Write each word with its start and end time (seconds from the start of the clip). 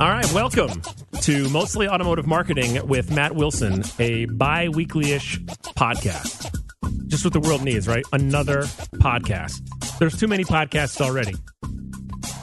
All 0.00 0.08
right, 0.08 0.32
welcome 0.32 0.80
to 1.22 1.48
Mostly 1.48 1.88
Automotive 1.88 2.24
Marketing 2.24 2.86
with 2.86 3.10
Matt 3.10 3.34
Wilson, 3.34 3.82
a 3.98 4.26
bi 4.26 4.68
weekly 4.68 5.10
ish 5.10 5.40
podcast. 5.40 6.54
Just 7.08 7.24
what 7.24 7.32
the 7.32 7.40
world 7.40 7.64
needs, 7.64 7.88
right? 7.88 8.04
Another 8.12 8.62
podcast. 8.98 9.60
There's 9.98 10.16
too 10.16 10.28
many 10.28 10.44
podcasts 10.44 11.00
already. 11.00 11.34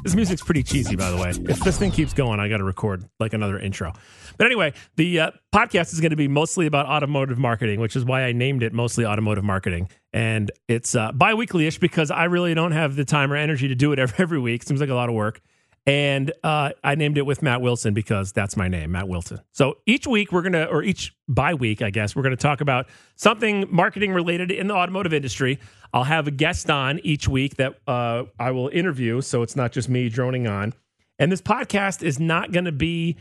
This 0.03 0.15
music's 0.15 0.43
pretty 0.43 0.63
cheesy, 0.63 0.97
by 0.97 1.09
the 1.11 1.15
way. 1.15 1.29
If 1.29 1.61
this 1.61 1.77
thing 1.77 1.91
keeps 1.91 2.11
going, 2.11 2.41
I 2.41 2.49
got 2.49 2.57
to 2.57 2.65
record 2.65 3.05
like 3.21 3.31
another 3.31 3.57
intro. 3.57 3.93
But 4.37 4.47
anyway, 4.47 4.73
the 4.97 5.21
uh, 5.21 5.31
podcast 5.53 5.93
is 5.93 6.01
going 6.01 6.09
to 6.09 6.17
be 6.17 6.27
mostly 6.27 6.65
about 6.65 6.87
automotive 6.87 7.39
marketing, 7.39 7.79
which 7.79 7.95
is 7.95 8.03
why 8.03 8.23
I 8.23 8.33
named 8.33 8.63
it 8.63 8.73
mostly 8.73 9.05
automotive 9.05 9.45
marketing. 9.45 9.87
And 10.11 10.51
it's 10.67 10.93
uh, 10.93 11.13
bi 11.13 11.33
weekly 11.35 11.67
ish 11.67 11.79
because 11.79 12.11
I 12.11 12.25
really 12.25 12.53
don't 12.53 12.73
have 12.73 12.97
the 12.97 13.05
time 13.05 13.31
or 13.31 13.37
energy 13.37 13.69
to 13.69 13.75
do 13.75 13.93
it 13.93 13.99
every, 13.99 14.15
every 14.21 14.39
week. 14.39 14.63
Seems 14.63 14.81
like 14.81 14.89
a 14.89 14.93
lot 14.95 15.07
of 15.07 15.15
work. 15.15 15.39
And 15.87 16.33
uh, 16.43 16.71
I 16.83 16.95
named 16.95 17.17
it 17.19 17.27
with 17.27 17.43
Matt 17.43 17.61
Wilson 17.61 17.93
because 17.93 18.31
that's 18.31 18.57
my 18.57 18.67
name, 18.67 18.93
Matt 18.93 19.07
Wilson. 19.07 19.41
So 19.51 19.77
each 19.85 20.07
week 20.07 20.31
we're 20.31 20.41
going 20.41 20.53
to, 20.53 20.67
or 20.67 20.81
each 20.81 21.15
bi 21.27 21.53
week, 21.53 21.83
I 21.83 21.91
guess, 21.91 22.15
we're 22.15 22.23
going 22.23 22.35
to 22.35 22.41
talk 22.41 22.59
about 22.59 22.87
something 23.15 23.65
marketing 23.69 24.11
related 24.11 24.51
in 24.51 24.67
the 24.67 24.73
automotive 24.73 25.13
industry. 25.13 25.59
I'll 25.93 26.03
have 26.03 26.27
a 26.27 26.31
guest 26.31 26.71
on 26.71 26.99
each 27.03 27.27
week 27.27 27.57
that 27.57 27.75
uh, 27.87 28.23
I 28.39 28.51
will 28.51 28.69
interview. 28.69 29.21
So 29.21 29.43
it's 29.43 29.55
not 29.55 29.71
just 29.71 29.87
me 29.87 30.09
droning 30.09 30.47
on. 30.47 30.73
And 31.19 31.31
this 31.31 31.41
podcast 31.41 32.01
is 32.01 32.19
not 32.19 32.51
going 32.51 32.65
to 32.65 32.71
be 32.71 33.17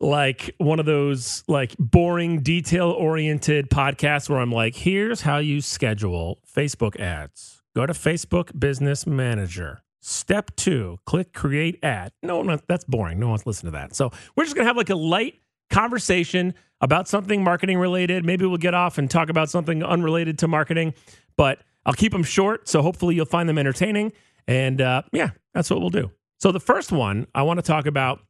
like 0.00 0.54
one 0.58 0.78
of 0.78 0.86
those 0.86 1.42
like 1.48 1.74
boring 1.78 2.42
detail 2.42 2.90
oriented 2.90 3.70
podcasts 3.70 4.30
where 4.30 4.38
I'm 4.38 4.52
like, 4.52 4.76
here's 4.76 5.22
how 5.22 5.38
you 5.38 5.60
schedule 5.60 6.38
Facebook 6.48 6.98
ads. 7.00 7.60
Go 7.74 7.86
to 7.86 7.92
Facebook 7.92 8.58
Business 8.58 9.04
Manager 9.04 9.82
Step 10.08 10.56
two, 10.56 10.98
click 11.04 11.34
create 11.34 11.78
ad. 11.82 12.12
No, 12.22 12.40
not, 12.42 12.66
that's 12.66 12.84
boring. 12.84 13.18
No 13.18 13.28
one's 13.28 13.44
to 13.44 13.66
to 13.66 13.72
that. 13.72 13.94
So 13.94 14.10
we're 14.34 14.44
just 14.44 14.56
going 14.56 14.64
to 14.64 14.68
have 14.68 14.76
like 14.78 14.88
a 14.88 14.94
light 14.94 15.34
conversation 15.68 16.54
about 16.80 17.08
something 17.08 17.44
marketing 17.44 17.76
related. 17.76 18.24
Maybe 18.24 18.46
we'll 18.46 18.56
get 18.56 18.72
off 18.72 18.96
and 18.96 19.10
talk 19.10 19.28
about 19.28 19.50
something 19.50 19.82
unrelated 19.82 20.38
to 20.38 20.48
marketing, 20.48 20.94
but 21.36 21.58
I'll 21.84 21.92
keep 21.92 22.12
them 22.12 22.22
short. 22.22 22.70
So 22.70 22.80
hopefully 22.80 23.16
you'll 23.16 23.26
find 23.26 23.46
them 23.46 23.58
entertaining. 23.58 24.12
And 24.46 24.80
uh, 24.80 25.02
yeah, 25.12 25.32
that's 25.52 25.68
what 25.68 25.80
we'll 25.80 25.90
do. 25.90 26.10
So 26.40 26.52
the 26.52 26.60
first 26.60 26.90
one 26.90 27.26
I 27.34 27.42
want 27.42 27.58
to 27.58 27.62
talk 27.62 27.84
about 27.84 28.20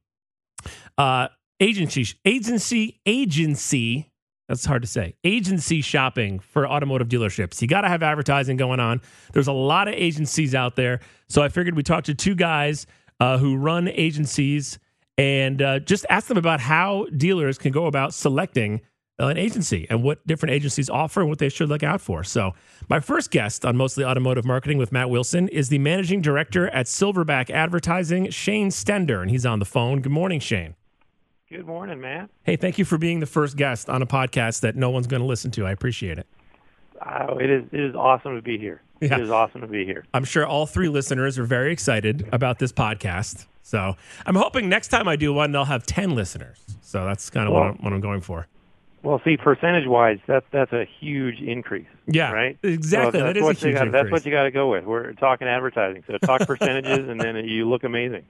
uh, 0.98 1.28
agency, 1.60 2.06
agency, 2.24 3.00
agency 3.06 4.07
that's 4.48 4.64
hard 4.64 4.82
to 4.82 4.88
say. 4.88 5.14
Agency 5.24 5.82
shopping 5.82 6.38
for 6.38 6.66
automotive 6.66 7.08
dealerships. 7.08 7.60
You 7.60 7.68
got 7.68 7.82
to 7.82 7.88
have 7.88 8.02
advertising 8.02 8.56
going 8.56 8.80
on. 8.80 9.02
There's 9.32 9.48
a 9.48 9.52
lot 9.52 9.88
of 9.88 9.94
agencies 9.94 10.54
out 10.54 10.74
there. 10.74 11.00
So 11.28 11.42
I 11.42 11.48
figured 11.50 11.76
we 11.76 11.82
talk 11.82 12.04
to 12.04 12.14
two 12.14 12.34
guys 12.34 12.86
uh, 13.20 13.38
who 13.38 13.56
run 13.56 13.88
agencies 13.88 14.78
and 15.18 15.60
uh, 15.60 15.80
just 15.80 16.06
ask 16.08 16.28
them 16.28 16.38
about 16.38 16.60
how 16.60 17.06
dealers 17.16 17.58
can 17.58 17.72
go 17.72 17.86
about 17.86 18.14
selecting 18.14 18.80
uh, 19.20 19.26
an 19.26 19.36
agency 19.36 19.86
and 19.90 20.02
what 20.02 20.24
different 20.26 20.54
agencies 20.54 20.88
offer 20.88 21.20
and 21.20 21.28
what 21.28 21.40
they 21.40 21.48
should 21.48 21.68
look 21.68 21.82
out 21.82 22.00
for. 22.00 22.22
So, 22.22 22.54
my 22.88 23.00
first 23.00 23.32
guest 23.32 23.64
on 23.64 23.76
Mostly 23.76 24.04
Automotive 24.04 24.44
Marketing 24.44 24.78
with 24.78 24.92
Matt 24.92 25.10
Wilson 25.10 25.48
is 25.48 25.68
the 25.68 25.78
managing 25.78 26.22
director 26.22 26.68
at 26.68 26.86
Silverback 26.86 27.50
Advertising, 27.50 28.30
Shane 28.30 28.70
Stender, 28.70 29.20
and 29.20 29.28
he's 29.30 29.44
on 29.44 29.58
the 29.58 29.64
phone. 29.64 30.00
Good 30.00 30.12
morning, 30.12 30.38
Shane. 30.38 30.76
Good 31.50 31.66
morning, 31.66 31.98
Matt. 32.02 32.28
Hey, 32.42 32.56
thank 32.56 32.76
you 32.76 32.84
for 32.84 32.98
being 32.98 33.20
the 33.20 33.26
first 33.26 33.56
guest 33.56 33.88
on 33.88 34.02
a 34.02 34.06
podcast 34.06 34.60
that 34.60 34.76
no 34.76 34.90
one's 34.90 35.06
going 35.06 35.22
to 35.22 35.26
listen 35.26 35.50
to. 35.52 35.64
I 35.64 35.70
appreciate 35.70 36.18
it. 36.18 36.26
Oh, 37.00 37.38
it 37.38 37.48
is 37.48 37.64
it 37.72 37.80
is 37.80 37.94
awesome 37.94 38.36
to 38.36 38.42
be 38.42 38.58
here. 38.58 38.82
Yeah. 39.00 39.14
It 39.14 39.22
is 39.22 39.30
awesome 39.30 39.62
to 39.62 39.66
be 39.66 39.86
here. 39.86 40.04
I'm 40.12 40.24
sure 40.24 40.46
all 40.46 40.66
three 40.66 40.90
listeners 40.90 41.38
are 41.38 41.44
very 41.44 41.72
excited 41.72 42.28
about 42.32 42.58
this 42.58 42.70
podcast. 42.70 43.46
So 43.62 43.96
I'm 44.26 44.34
hoping 44.34 44.68
next 44.68 44.88
time 44.88 45.08
I 45.08 45.16
do 45.16 45.32
one, 45.32 45.52
they'll 45.52 45.64
have 45.64 45.86
10 45.86 46.14
listeners. 46.14 46.58
So 46.82 47.06
that's 47.06 47.30
kind 47.30 47.48
of 47.48 47.54
well, 47.54 47.62
what, 47.62 47.70
I'm, 47.70 47.76
what 47.76 47.92
I'm 47.94 48.00
going 48.00 48.20
for. 48.20 48.46
Well, 49.02 49.22
see, 49.24 49.38
percentage 49.38 49.86
wise, 49.86 50.18
that's 50.26 50.44
that's 50.50 50.74
a 50.74 50.86
huge 51.00 51.40
increase. 51.40 51.86
Yeah, 52.06 52.30
right. 52.30 52.58
Exactly. 52.62 53.20
So 53.20 53.24
that 53.24 53.38
is 53.38 53.42
what 53.42 53.56
a 53.56 53.66
huge 53.66 53.74
gotta, 53.74 53.90
That's 53.90 54.10
what 54.10 54.26
you 54.26 54.32
got 54.32 54.42
to 54.42 54.50
go 54.50 54.70
with. 54.70 54.84
We're 54.84 55.14
talking 55.14 55.48
advertising, 55.48 56.04
so 56.06 56.18
talk 56.18 56.42
percentages, 56.46 57.08
and 57.08 57.18
then 57.18 57.36
you 57.36 57.66
look 57.66 57.84
amazing. 57.84 58.26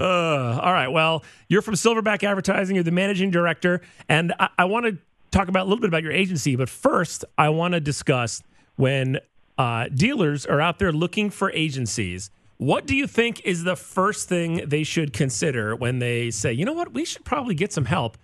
Uh, 0.00 0.58
all 0.62 0.72
right. 0.72 0.88
Well, 0.88 1.22
you're 1.48 1.60
from 1.60 1.74
Silverback 1.74 2.24
Advertising. 2.24 2.74
You're 2.74 2.84
the 2.84 2.90
managing 2.90 3.30
director, 3.30 3.82
and 4.08 4.32
I, 4.40 4.48
I 4.58 4.64
want 4.64 4.86
to 4.86 4.96
talk 5.30 5.48
about 5.48 5.62
a 5.62 5.68
little 5.68 5.80
bit 5.80 5.88
about 5.88 6.02
your 6.02 6.12
agency. 6.12 6.56
But 6.56 6.70
first, 6.70 7.24
I 7.36 7.50
want 7.50 7.74
to 7.74 7.80
discuss 7.80 8.42
when 8.76 9.18
uh, 9.58 9.88
dealers 9.94 10.46
are 10.46 10.60
out 10.60 10.78
there 10.78 10.90
looking 10.90 11.28
for 11.28 11.52
agencies. 11.52 12.30
What 12.56 12.86
do 12.86 12.96
you 12.96 13.06
think 13.06 13.42
is 13.44 13.64
the 13.64 13.76
first 13.76 14.28
thing 14.28 14.68
they 14.68 14.84
should 14.84 15.12
consider 15.12 15.76
when 15.76 15.98
they 15.98 16.30
say, 16.30 16.52
you 16.52 16.64
know 16.64 16.72
what, 16.72 16.94
we 16.94 17.04
should 17.04 17.24
probably 17.24 17.54
get 17.54 17.72
some 17.72 17.84
help? 17.84 18.16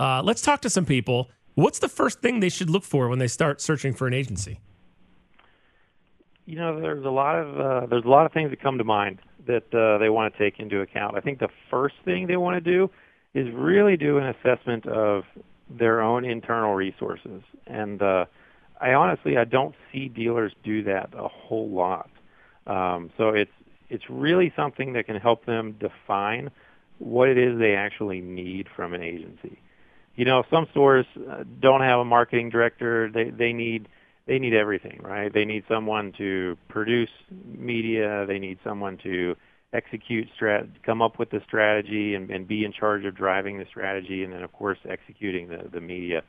Uh, 0.00 0.22
let's 0.22 0.40
talk 0.40 0.62
to 0.62 0.70
some 0.70 0.86
people. 0.86 1.30
What's 1.54 1.78
the 1.78 1.88
first 1.88 2.20
thing 2.20 2.40
they 2.40 2.48
should 2.48 2.70
look 2.70 2.84
for 2.84 3.08
when 3.08 3.18
they 3.18 3.28
start 3.28 3.60
searching 3.60 3.92
for 3.92 4.06
an 4.06 4.14
agency? 4.14 4.60
You 6.46 6.56
know, 6.56 6.80
there's 6.80 7.04
a 7.04 7.10
lot 7.10 7.36
of 7.36 7.60
uh, 7.60 7.86
there's 7.86 8.04
a 8.04 8.08
lot 8.08 8.26
of 8.26 8.32
things 8.32 8.50
that 8.50 8.60
come 8.60 8.78
to 8.78 8.84
mind 8.84 9.20
that 9.46 9.74
uh, 9.74 9.98
they 9.98 10.08
want 10.08 10.32
to 10.32 10.38
take 10.38 10.58
into 10.58 10.80
account. 10.80 11.16
I 11.16 11.20
think 11.20 11.38
the 11.38 11.50
first 11.70 11.94
thing 12.04 12.26
they 12.26 12.36
want 12.36 12.62
to 12.62 12.70
do 12.70 12.90
is 13.34 13.52
really 13.52 13.96
do 13.96 14.18
an 14.18 14.26
assessment 14.26 14.86
of 14.86 15.24
their 15.70 16.00
own 16.00 16.24
internal 16.24 16.74
resources. 16.74 17.42
And 17.66 18.02
uh, 18.02 18.26
I 18.80 18.92
honestly, 18.94 19.36
I 19.36 19.44
don't 19.44 19.74
see 19.90 20.08
dealers 20.08 20.52
do 20.62 20.82
that 20.84 21.10
a 21.16 21.28
whole 21.28 21.70
lot. 21.70 22.10
Um, 22.66 23.10
so 23.16 23.30
it's 23.30 23.50
it's 23.88 24.04
really 24.08 24.52
something 24.56 24.94
that 24.94 25.06
can 25.06 25.16
help 25.16 25.44
them 25.44 25.76
define 25.78 26.50
what 26.98 27.28
it 27.28 27.36
is 27.36 27.58
they 27.58 27.74
actually 27.74 28.20
need 28.20 28.68
from 28.74 28.94
an 28.94 29.02
agency. 29.02 29.58
You 30.14 30.24
know, 30.24 30.44
some 30.50 30.66
stores 30.70 31.04
uh, 31.30 31.44
don't 31.60 31.80
have 31.80 32.00
a 32.00 32.04
marketing 32.04 32.50
director. 32.50 33.10
They 33.10 33.30
they 33.30 33.52
need 33.52 33.88
they 34.26 34.38
need 34.38 34.54
everything, 34.54 35.00
right? 35.02 35.32
They 35.32 35.44
need 35.44 35.64
someone 35.68 36.12
to 36.18 36.56
produce 36.68 37.10
media. 37.44 38.24
They 38.26 38.38
need 38.38 38.58
someone 38.64 38.98
to 39.02 39.34
execute 39.72 40.28
strat, 40.38 40.68
come 40.84 41.00
up 41.00 41.18
with 41.18 41.30
the 41.30 41.40
strategy 41.46 42.14
and, 42.14 42.30
and 42.30 42.46
be 42.46 42.64
in 42.64 42.72
charge 42.72 43.04
of 43.04 43.16
driving 43.16 43.58
the 43.58 43.64
strategy, 43.68 44.22
and 44.22 44.32
then 44.32 44.42
of 44.42 44.52
course 44.52 44.78
executing 44.88 45.48
the, 45.48 45.68
the 45.72 45.80
media. 45.80 46.22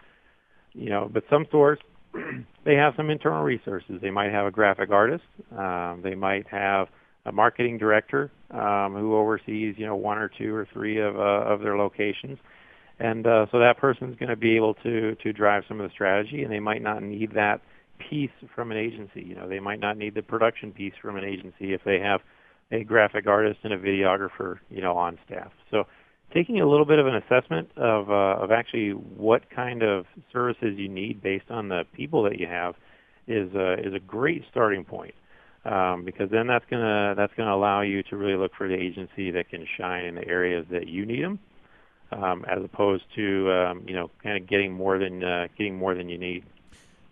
You 0.74 0.90
know, 0.90 1.10
but 1.12 1.24
some 1.30 1.46
stores 1.50 1.80
they 2.66 2.76
have 2.76 2.94
some 2.96 3.10
internal 3.10 3.44
resources. 3.44 4.00
They 4.02 4.12
might 4.12 4.32
have 4.32 4.46
a 4.46 4.52
graphic 4.52 4.90
artist. 4.92 5.24
Um, 5.56 6.02
they 6.04 6.16
might 6.16 6.48
have 6.48 6.88
a 7.26 7.32
marketing 7.32 7.78
director 7.78 8.32
um, 8.52 8.94
who 8.94 9.16
oversees 9.16 9.76
you 9.78 9.86
know 9.86 9.96
one 9.96 10.18
or 10.18 10.30
two 10.30 10.54
or 10.54 10.68
three 10.74 11.00
of 11.00 11.16
uh, 11.18 11.44
of 11.46 11.62
their 11.62 11.78
locations 11.78 12.38
and 13.00 13.26
uh, 13.26 13.46
so 13.52 13.60
that 13.60 13.78
person's 13.78 14.18
going 14.18 14.30
to 14.30 14.36
be 14.36 14.56
able 14.56 14.74
to 14.76 15.16
to 15.16 15.34
drive 15.34 15.64
some 15.68 15.80
of 15.80 15.90
the 15.90 15.94
strategy 15.94 16.44
and 16.44 16.52
they 16.52 16.60
might 16.60 16.82
not 16.82 17.02
need 17.02 17.32
that 17.34 17.62
piece 18.10 18.32
from 18.56 18.72
an 18.72 18.78
agency. 18.78 19.24
You 19.24 19.36
know, 19.36 19.48
they 19.48 19.60
might 19.60 19.80
not 19.80 19.98
need 19.98 20.16
the 20.16 20.22
production 20.22 20.72
piece 20.72 20.94
from 21.02 21.18
an 21.18 21.24
agency 21.24 21.74
if 21.74 21.82
they 21.84 22.00
have 22.00 22.22
a 22.72 22.84
graphic 22.84 23.28
artist 23.28 23.60
and 23.64 23.74
a 23.74 23.78
videographer, 23.78 24.58
you 24.70 24.82
know, 24.82 24.98
on 24.98 25.18
staff. 25.26 25.52
So 25.70 25.84
taking 26.34 26.60
a 26.60 26.68
little 26.68 26.86
bit 26.86 27.00
of 27.00 27.08
an 27.08 27.16
assessment 27.16 27.70
of 27.78 28.10
uh, 28.10 28.44
of 28.44 28.52
actually 28.52 28.92
what 28.92 29.50
kind 29.50 29.84
of 29.84 30.06
services 30.32 30.76
you 30.78 30.90
need 30.90 31.22
based 31.22 31.50
on 31.50 31.70
the 31.70 31.84
people 31.94 32.24
that 32.24 32.40
you 32.40 32.48
have 32.48 32.76
is 33.28 33.50
uh, 33.56 33.74
is 33.74 33.94
a 33.94 34.00
great 34.00 34.44
starting 34.50 34.84
point. 34.84 35.14
Um, 35.66 36.04
because 36.04 36.30
then 36.30 36.48
that's 36.48 36.66
gonna 36.70 37.14
that's 37.16 37.32
gonna 37.38 37.56
allow 37.56 37.82
you 37.82 38.04
to 38.04 38.18
really 38.18 38.36
look 38.36 38.52
for 38.58 38.68
the 38.68 38.76
agency 38.76 39.32
that 39.32 39.50
can 39.50 39.66
shine 39.78 40.06
in 40.06 40.16
the 40.16 40.28
areas 40.28 40.66
that 40.72 40.88
you 40.88 41.06
need 41.06 41.24
them, 41.24 41.40
um, 42.12 42.44
as 42.50 42.62
opposed 42.64 43.04
to 43.16 43.50
um, 43.52 43.84
you 43.88 43.96
know 43.96 44.12
kind 44.22 44.42
of 44.42 44.50
getting 44.50 44.74
more 44.74 45.00
than 45.00 45.24
uh, 45.24 45.48
getting 45.58 45.78
more 45.78 45.96
than 45.96 46.10
you 46.10 46.18
need. 46.18 46.44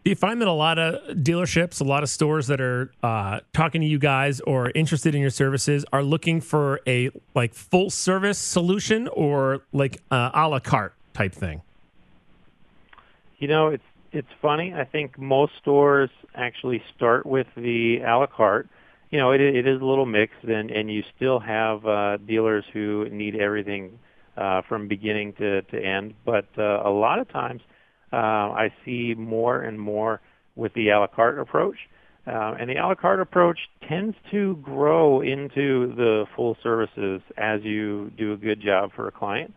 Do 0.03 0.09
you 0.09 0.15
find 0.15 0.41
that 0.41 0.47
a 0.47 0.51
lot 0.53 0.79
of 0.79 1.15
dealerships, 1.17 1.79
a 1.79 1.83
lot 1.83 2.01
of 2.01 2.09
stores 2.09 2.47
that 2.47 2.59
are 2.59 2.91
uh, 3.03 3.41
talking 3.53 3.81
to 3.81 3.87
you 3.87 3.99
guys 3.99 4.39
or 4.41 4.71
interested 4.73 5.13
in 5.13 5.21
your 5.21 5.29
services 5.29 5.85
are 5.93 6.01
looking 6.01 6.41
for 6.41 6.81
a 6.87 7.11
like 7.35 7.53
full 7.53 7.91
service 7.91 8.39
solution 8.39 9.07
or 9.09 9.61
like 9.71 10.01
uh, 10.09 10.31
a 10.33 10.49
la 10.49 10.59
carte 10.59 10.95
type 11.13 11.33
thing? 11.33 11.61
You 13.37 13.47
know, 13.47 13.67
it's 13.67 13.83
it's 14.11 14.27
funny. 14.41 14.73
I 14.73 14.85
think 14.85 15.19
most 15.19 15.53
stores 15.61 16.09
actually 16.33 16.83
start 16.95 17.27
with 17.27 17.47
the 17.55 17.99
a 17.99 18.17
la 18.17 18.25
carte. 18.25 18.69
You 19.11 19.19
know, 19.19 19.31
it, 19.31 19.41
it 19.41 19.67
is 19.67 19.81
a 19.81 19.85
little 19.85 20.07
mixed, 20.07 20.43
and 20.45 20.71
and 20.71 20.91
you 20.91 21.03
still 21.15 21.39
have 21.39 21.85
uh, 21.85 22.17
dealers 22.17 22.65
who 22.73 23.07
need 23.09 23.35
everything 23.35 23.99
uh, 24.35 24.63
from 24.63 24.87
beginning 24.87 25.33
to 25.33 25.61
to 25.61 25.79
end. 25.79 26.15
But 26.25 26.47
uh, 26.57 26.81
a 26.83 26.89
lot 26.89 27.19
of 27.19 27.29
times 27.29 27.61
uh, 28.13 28.15
I 28.15 28.73
see 28.85 29.15
more 29.17 29.61
and 29.61 29.79
more 29.79 30.21
with 30.55 30.73
the 30.73 30.89
a 30.89 30.99
la 30.99 31.07
carte 31.07 31.39
approach. 31.39 31.77
Uh, 32.27 32.53
and 32.59 32.69
the 32.69 32.75
a 32.75 32.87
la 32.87 32.95
carte 32.95 33.19
approach 33.19 33.57
tends 33.87 34.15
to 34.31 34.55
grow 34.57 35.21
into 35.21 35.93
the 35.95 36.25
full 36.35 36.55
services 36.61 37.21
as 37.37 37.61
you 37.63 38.11
do 38.17 38.33
a 38.33 38.37
good 38.37 38.61
job 38.61 38.91
for 38.95 39.07
a 39.07 39.11
client, 39.11 39.53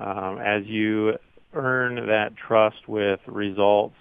um, 0.00 0.38
as 0.38 0.64
you 0.66 1.12
earn 1.52 2.06
that 2.06 2.30
trust 2.36 2.88
with 2.88 3.20
results 3.26 3.94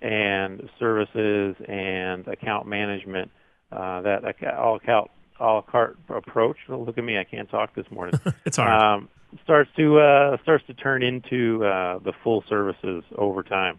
and 0.00 0.68
services 0.78 1.54
and 1.68 2.26
account 2.26 2.66
management. 2.66 3.30
Uh, 3.70 4.02
that 4.02 4.22
all 4.58 4.76
account 4.76 5.10
all 5.40 5.62
carte 5.62 5.98
approach. 6.08 6.56
Look 6.68 6.98
at 6.98 7.04
me, 7.04 7.18
I 7.18 7.24
can't 7.24 7.48
talk 7.48 7.74
this 7.74 7.90
morning. 7.90 8.18
it's 8.44 8.56
hard. 8.56 8.82
Um, 8.82 9.08
starts 9.42 9.70
to 9.76 9.98
uh, 9.98 10.36
starts 10.42 10.66
to 10.66 10.74
turn 10.74 11.02
into 11.02 11.64
uh, 11.64 11.98
the 11.98 12.12
full 12.22 12.44
services 12.48 13.04
over 13.16 13.42
time. 13.42 13.78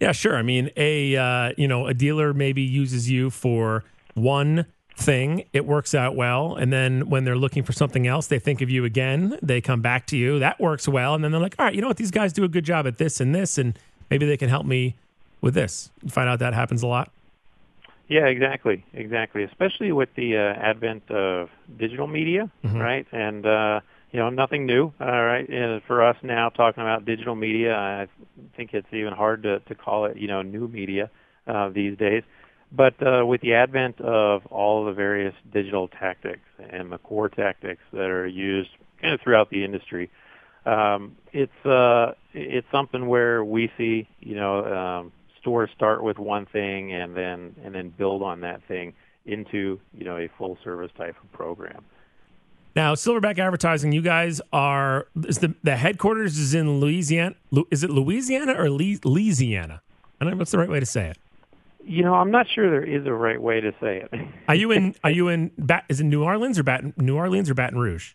Yeah, 0.00 0.12
sure. 0.12 0.36
I 0.36 0.42
mean, 0.42 0.70
a 0.76 1.16
uh, 1.16 1.52
you 1.56 1.68
know 1.68 1.86
a 1.86 1.94
dealer 1.94 2.34
maybe 2.34 2.62
uses 2.62 3.10
you 3.10 3.30
for 3.30 3.84
one 4.14 4.66
thing, 4.96 5.44
it 5.52 5.66
works 5.66 5.94
out 5.94 6.14
well, 6.14 6.54
and 6.54 6.72
then 6.72 7.08
when 7.08 7.24
they're 7.24 7.36
looking 7.36 7.62
for 7.62 7.72
something 7.72 8.06
else, 8.06 8.28
they 8.28 8.38
think 8.38 8.60
of 8.60 8.70
you 8.70 8.84
again. 8.84 9.38
They 9.42 9.60
come 9.60 9.82
back 9.82 10.06
to 10.08 10.16
you. 10.16 10.38
That 10.38 10.60
works 10.60 10.86
well, 10.86 11.14
and 11.14 11.24
then 11.24 11.32
they're 11.32 11.40
like, 11.40 11.56
all 11.58 11.66
right, 11.66 11.74
you 11.74 11.80
know 11.80 11.88
what? 11.88 11.96
These 11.96 12.10
guys 12.10 12.32
do 12.32 12.44
a 12.44 12.48
good 12.48 12.64
job 12.64 12.86
at 12.86 12.98
this 12.98 13.20
and 13.20 13.34
this, 13.34 13.58
and 13.58 13.78
maybe 14.10 14.26
they 14.26 14.36
can 14.36 14.48
help 14.48 14.66
me 14.66 14.94
with 15.40 15.54
this. 15.54 15.90
You 16.02 16.10
find 16.10 16.28
out 16.28 16.38
that 16.38 16.54
happens 16.54 16.82
a 16.82 16.86
lot. 16.86 17.10
Yeah, 18.08 18.26
exactly, 18.26 18.84
exactly. 18.92 19.44
Especially 19.44 19.90
with 19.90 20.14
the 20.14 20.36
uh, 20.36 20.40
advent 20.40 21.10
of 21.10 21.48
digital 21.78 22.06
media, 22.06 22.50
mm-hmm. 22.62 22.78
right? 22.78 23.06
And 23.12 23.46
uh, 23.46 23.80
you 24.14 24.20
know, 24.20 24.30
nothing 24.30 24.64
new. 24.64 24.92
All 25.00 25.24
right, 25.24 25.46
and 25.48 25.82
for 25.88 26.00
us 26.04 26.16
now, 26.22 26.48
talking 26.48 26.82
about 26.82 27.04
digital 27.04 27.34
media, 27.34 27.74
I 27.74 28.06
think 28.56 28.72
it's 28.72 28.86
even 28.92 29.12
hard 29.12 29.42
to 29.42 29.58
to 29.58 29.74
call 29.74 30.04
it, 30.04 30.16
you 30.16 30.28
know, 30.28 30.40
new 30.40 30.68
media 30.68 31.10
uh, 31.48 31.70
these 31.70 31.98
days. 31.98 32.22
But 32.70 32.94
uh, 33.04 33.26
with 33.26 33.40
the 33.40 33.54
advent 33.54 34.00
of 34.00 34.46
all 34.46 34.84
the 34.84 34.92
various 34.92 35.34
digital 35.52 35.88
tactics 35.88 36.46
and 36.70 36.92
the 36.92 36.98
core 36.98 37.28
tactics 37.28 37.82
that 37.92 38.08
are 38.08 38.24
used 38.24 38.70
kind 39.02 39.14
of 39.14 39.20
throughout 39.20 39.50
the 39.50 39.64
industry, 39.64 40.12
um, 40.64 41.16
it's 41.32 41.66
uh, 41.66 42.12
it's 42.32 42.68
something 42.70 43.08
where 43.08 43.44
we 43.44 43.68
see, 43.76 44.08
you 44.20 44.36
know, 44.36 44.64
um, 44.64 45.12
stores 45.40 45.70
start 45.74 46.04
with 46.04 46.20
one 46.20 46.46
thing 46.46 46.92
and 46.92 47.16
then 47.16 47.56
and 47.64 47.74
then 47.74 47.92
build 47.98 48.22
on 48.22 48.42
that 48.42 48.62
thing 48.68 48.92
into 49.26 49.80
you 49.92 50.04
know 50.04 50.18
a 50.18 50.28
full 50.38 50.56
service 50.62 50.92
type 50.96 51.16
of 51.20 51.32
program. 51.32 51.84
Now, 52.76 52.94
Silverback 52.94 53.38
Advertising, 53.38 53.92
you 53.92 54.02
guys 54.02 54.40
are 54.52 55.06
is 55.26 55.38
the 55.38 55.54
the 55.62 55.76
headquarters 55.76 56.38
is 56.38 56.54
in 56.54 56.80
Louisiana. 56.80 57.36
Is 57.70 57.84
it 57.84 57.90
Louisiana 57.90 58.54
or 58.54 58.68
Louisiana? 58.68 59.80
I 60.20 60.24
don't 60.24 60.32
know 60.32 60.38
what's 60.38 60.50
the 60.50 60.58
right 60.58 60.68
way 60.68 60.80
to 60.80 60.86
say 60.86 61.10
it. 61.10 61.18
You 61.84 62.02
know, 62.02 62.14
I'm 62.14 62.30
not 62.30 62.46
sure 62.52 62.70
there 62.70 62.82
is 62.82 63.06
a 63.06 63.12
right 63.12 63.40
way 63.40 63.60
to 63.60 63.70
say 63.80 64.02
it. 64.10 64.28
are 64.48 64.54
you 64.56 64.72
in? 64.72 64.96
Are 65.04 65.10
you 65.10 65.28
in? 65.28 65.52
Bat, 65.56 65.84
is 65.88 66.00
it 66.00 66.04
New 66.04 66.24
Orleans 66.24 66.58
or 66.58 66.64
Baton 66.64 66.94
New 66.96 67.16
Orleans 67.16 67.48
or 67.48 67.54
Baton 67.54 67.78
Rouge? 67.78 68.14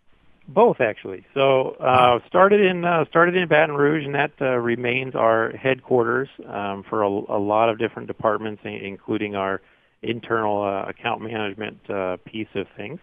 Both 0.50 0.82
actually. 0.82 1.26
So 1.34 1.76
uh, 1.80 2.20
started 2.28 2.60
in 2.60 2.84
uh, 2.84 3.06
started 3.06 3.38
in 3.38 3.48
Baton 3.48 3.76
Rouge, 3.76 4.06
and 4.06 4.16
that 4.16 4.32
uh, 4.42 4.58
remains 4.58 5.16
our 5.16 5.52
headquarters 5.52 6.28
um, 6.46 6.84
for 6.90 7.04
a, 7.04 7.08
a, 7.08 7.40
lot 7.40 7.70
of 7.70 7.78
different 7.78 8.08
departments, 8.08 8.64
including 8.66 9.36
our 9.36 9.62
internal 10.02 10.64
uh, 10.64 10.90
account 10.90 11.22
management 11.22 11.78
uh, 11.90 12.18
piece 12.26 12.48
of 12.56 12.66
things. 12.76 13.00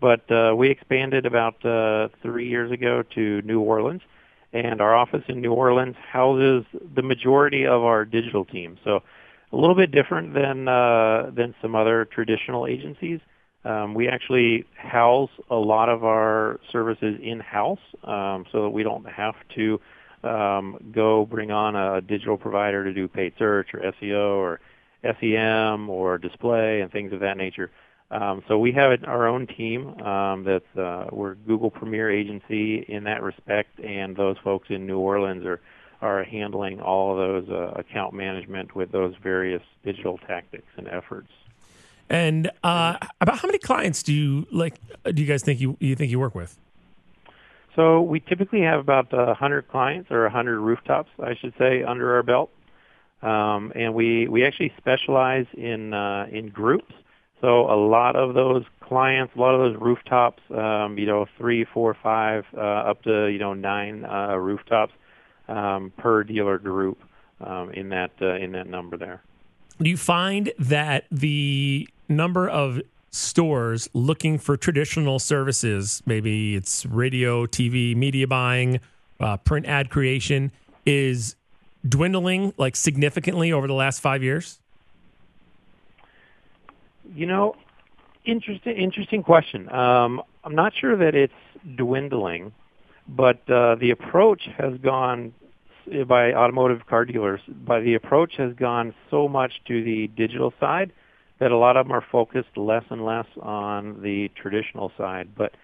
But 0.00 0.30
uh, 0.30 0.54
we 0.56 0.70
expanded 0.70 1.26
about 1.26 1.60
three 2.22 2.48
years 2.48 2.70
ago 2.70 3.02
to 3.14 3.42
New 3.42 3.60
Orleans, 3.60 4.02
and 4.52 4.80
our 4.80 4.94
office 4.94 5.24
in 5.28 5.40
New 5.40 5.52
Orleans 5.52 5.96
houses 6.10 6.64
the 6.94 7.02
majority 7.02 7.66
of 7.66 7.82
our 7.82 8.04
digital 8.04 8.44
team. 8.44 8.78
So 8.84 9.02
a 9.52 9.56
little 9.56 9.74
bit 9.74 9.90
different 9.90 10.34
than 10.34 10.66
than 10.66 11.54
some 11.60 11.74
other 11.74 12.04
traditional 12.04 12.66
agencies. 12.66 13.20
Um, 13.64 13.94
we 13.94 14.08
actually 14.08 14.64
house 14.76 15.30
a 15.50 15.56
lot 15.56 15.88
of 15.88 16.04
our 16.04 16.60
services 16.70 17.18
in-house 17.20 17.80
um, 18.04 18.46
so 18.52 18.62
that 18.62 18.70
we 18.70 18.82
don't 18.82 19.06
have 19.08 19.34
to 19.56 19.80
um, 20.22 20.78
go 20.92 21.26
bring 21.26 21.50
on 21.50 21.74
a 21.76 22.00
digital 22.00 22.36
provider 22.36 22.84
to 22.84 22.92
do 22.92 23.08
paid 23.08 23.34
search 23.38 23.74
or 23.74 23.80
SEO 23.80 24.36
or 24.36 24.60
SEM 25.02 25.90
or 25.90 26.18
display 26.18 26.80
and 26.80 26.90
things 26.90 27.12
of 27.12 27.20
that 27.20 27.36
nature. 27.36 27.70
Um, 28.10 28.42
so 28.48 28.58
we 28.58 28.72
have 28.72 29.04
our 29.04 29.26
own 29.26 29.46
team 29.46 29.88
um, 30.00 30.44
that's 30.44 30.76
uh, 30.78 31.08
we're 31.12 31.34
Google 31.34 31.70
Premier 31.70 32.10
agency 32.10 32.84
in 32.88 33.04
that 33.04 33.22
respect, 33.22 33.78
and 33.80 34.16
those 34.16 34.36
folks 34.42 34.68
in 34.70 34.86
New 34.86 34.98
Orleans 34.98 35.44
are 35.44 35.60
are 36.00 36.24
handling 36.24 36.80
all 36.80 37.12
of 37.12 37.18
those 37.18 37.50
uh, 37.50 37.72
account 37.78 38.14
management 38.14 38.74
with 38.74 38.92
those 38.92 39.14
various 39.22 39.62
digital 39.84 40.16
tactics 40.18 40.68
and 40.76 40.88
efforts. 40.88 41.30
And 42.08 42.50
uh, 42.62 42.96
about 43.20 43.38
how 43.38 43.46
many 43.46 43.58
clients 43.58 44.02
do 44.02 44.14
you 44.14 44.46
like? 44.50 44.76
Do 45.04 45.20
you 45.20 45.28
guys 45.28 45.42
think 45.42 45.60
you 45.60 45.76
you 45.80 45.94
think 45.94 46.10
you 46.10 46.18
work 46.18 46.34
with? 46.34 46.58
So 47.76 48.00
we 48.00 48.20
typically 48.20 48.62
have 48.62 48.80
about 48.80 49.12
a 49.12 49.34
hundred 49.34 49.68
clients 49.68 50.10
or 50.10 50.24
a 50.24 50.30
hundred 50.30 50.60
rooftops, 50.60 51.10
I 51.22 51.34
should 51.34 51.52
say, 51.58 51.82
under 51.82 52.14
our 52.14 52.22
belt. 52.22 52.50
Um, 53.22 53.72
and 53.74 53.94
we 53.94 54.28
we 54.28 54.44
actually 54.44 54.72
specialize 54.78 55.46
in 55.52 55.92
uh, 55.92 56.26
in 56.30 56.48
groups. 56.48 56.94
So 57.40 57.70
a 57.70 57.76
lot 57.76 58.16
of 58.16 58.34
those 58.34 58.64
clients, 58.80 59.34
a 59.36 59.38
lot 59.38 59.54
of 59.54 59.60
those 59.60 59.80
rooftops, 59.80 60.42
um, 60.50 60.98
you 60.98 61.06
know, 61.06 61.26
three, 61.36 61.64
four, 61.64 61.96
five, 62.02 62.44
uh, 62.56 62.60
up 62.60 63.02
to 63.02 63.26
you 63.26 63.38
know 63.38 63.54
nine 63.54 64.04
uh, 64.04 64.36
rooftops 64.36 64.92
um, 65.48 65.92
per 65.96 66.24
dealer 66.24 66.58
group 66.58 66.98
um, 67.40 67.70
in 67.72 67.90
that 67.90 68.10
uh, 68.20 68.34
in 68.34 68.52
that 68.52 68.66
number 68.66 68.96
there. 68.96 69.22
Do 69.80 69.88
you 69.88 69.96
find 69.96 70.52
that 70.58 71.04
the 71.10 71.88
number 72.08 72.48
of 72.48 72.80
stores 73.10 73.88
looking 73.94 74.38
for 74.38 74.56
traditional 74.56 75.18
services, 75.18 76.02
maybe 76.04 76.56
it's 76.56 76.84
radio, 76.86 77.46
TV, 77.46 77.94
media 77.94 78.26
buying, 78.26 78.80
uh, 79.20 79.36
print 79.36 79.66
ad 79.66 79.90
creation, 79.90 80.50
is 80.84 81.36
dwindling 81.88 82.52
like 82.56 82.74
significantly 82.74 83.52
over 83.52 83.66
the 83.66 83.74
last 83.74 84.00
five 84.00 84.22
years? 84.22 84.60
You 87.14 87.26
know, 87.26 87.54
interesting, 88.24 88.76
interesting 88.76 89.22
question. 89.22 89.68
Um, 89.72 90.22
I'm 90.44 90.54
not 90.54 90.72
sure 90.78 90.96
that 90.96 91.14
it's 91.14 91.32
dwindling, 91.76 92.52
but 93.08 93.48
uh, 93.50 93.76
the 93.76 93.90
approach 93.90 94.48
has 94.58 94.78
gone 94.78 95.34
by 96.06 96.32
automotive 96.34 96.86
car 96.86 97.04
dealers. 97.04 97.40
By 97.48 97.80
the 97.80 97.94
approach 97.94 98.36
has 98.36 98.52
gone 98.54 98.94
so 99.10 99.28
much 99.28 99.52
to 99.66 99.82
the 99.82 100.08
digital 100.08 100.52
side 100.60 100.92
that 101.40 101.50
a 101.52 101.56
lot 101.56 101.76
of 101.76 101.86
them 101.86 101.92
are 101.94 102.04
focused 102.12 102.56
less 102.56 102.84
and 102.90 103.04
less 103.04 103.26
on 103.40 104.02
the 104.02 104.30
traditional 104.34 104.92
side. 104.98 105.30
But 105.36 105.54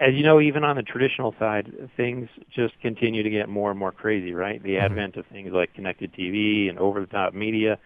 as 0.00 0.14
you 0.14 0.22
know, 0.22 0.40
even 0.40 0.64
on 0.64 0.76
the 0.76 0.82
traditional 0.82 1.34
side, 1.38 1.72
things 1.96 2.28
just 2.54 2.78
continue 2.80 3.22
to 3.22 3.30
get 3.30 3.48
more 3.48 3.70
and 3.70 3.78
more 3.78 3.92
crazy, 3.92 4.32
right? 4.32 4.62
The 4.62 4.70
mm-hmm. 4.70 4.86
advent 4.86 5.16
of 5.16 5.26
things 5.26 5.52
like 5.52 5.74
connected 5.74 6.12
TV 6.12 6.68
and 6.68 6.78
over-the-top 6.78 7.34
media, 7.34 7.78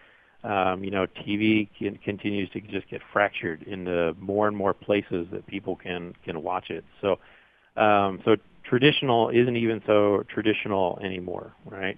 um, 0.45 0.83
you 0.83 0.91
know, 0.91 1.07
TV 1.07 1.67
can, 1.77 1.97
continues 1.97 2.49
to 2.51 2.61
just 2.61 2.87
get 2.89 3.01
fractured 3.11 3.63
into 3.63 4.15
more 4.19 4.47
and 4.47 4.55
more 4.55 4.73
places 4.73 5.27
that 5.31 5.45
people 5.47 5.75
can 5.75 6.13
can 6.23 6.43
watch 6.43 6.69
it. 6.69 6.85
So, 7.01 7.19
um, 7.81 8.21
so 8.23 8.35
traditional 8.63 9.29
isn't 9.29 9.55
even 9.55 9.81
so 9.87 10.23
traditional 10.29 10.99
anymore, 11.03 11.53
right? 11.65 11.97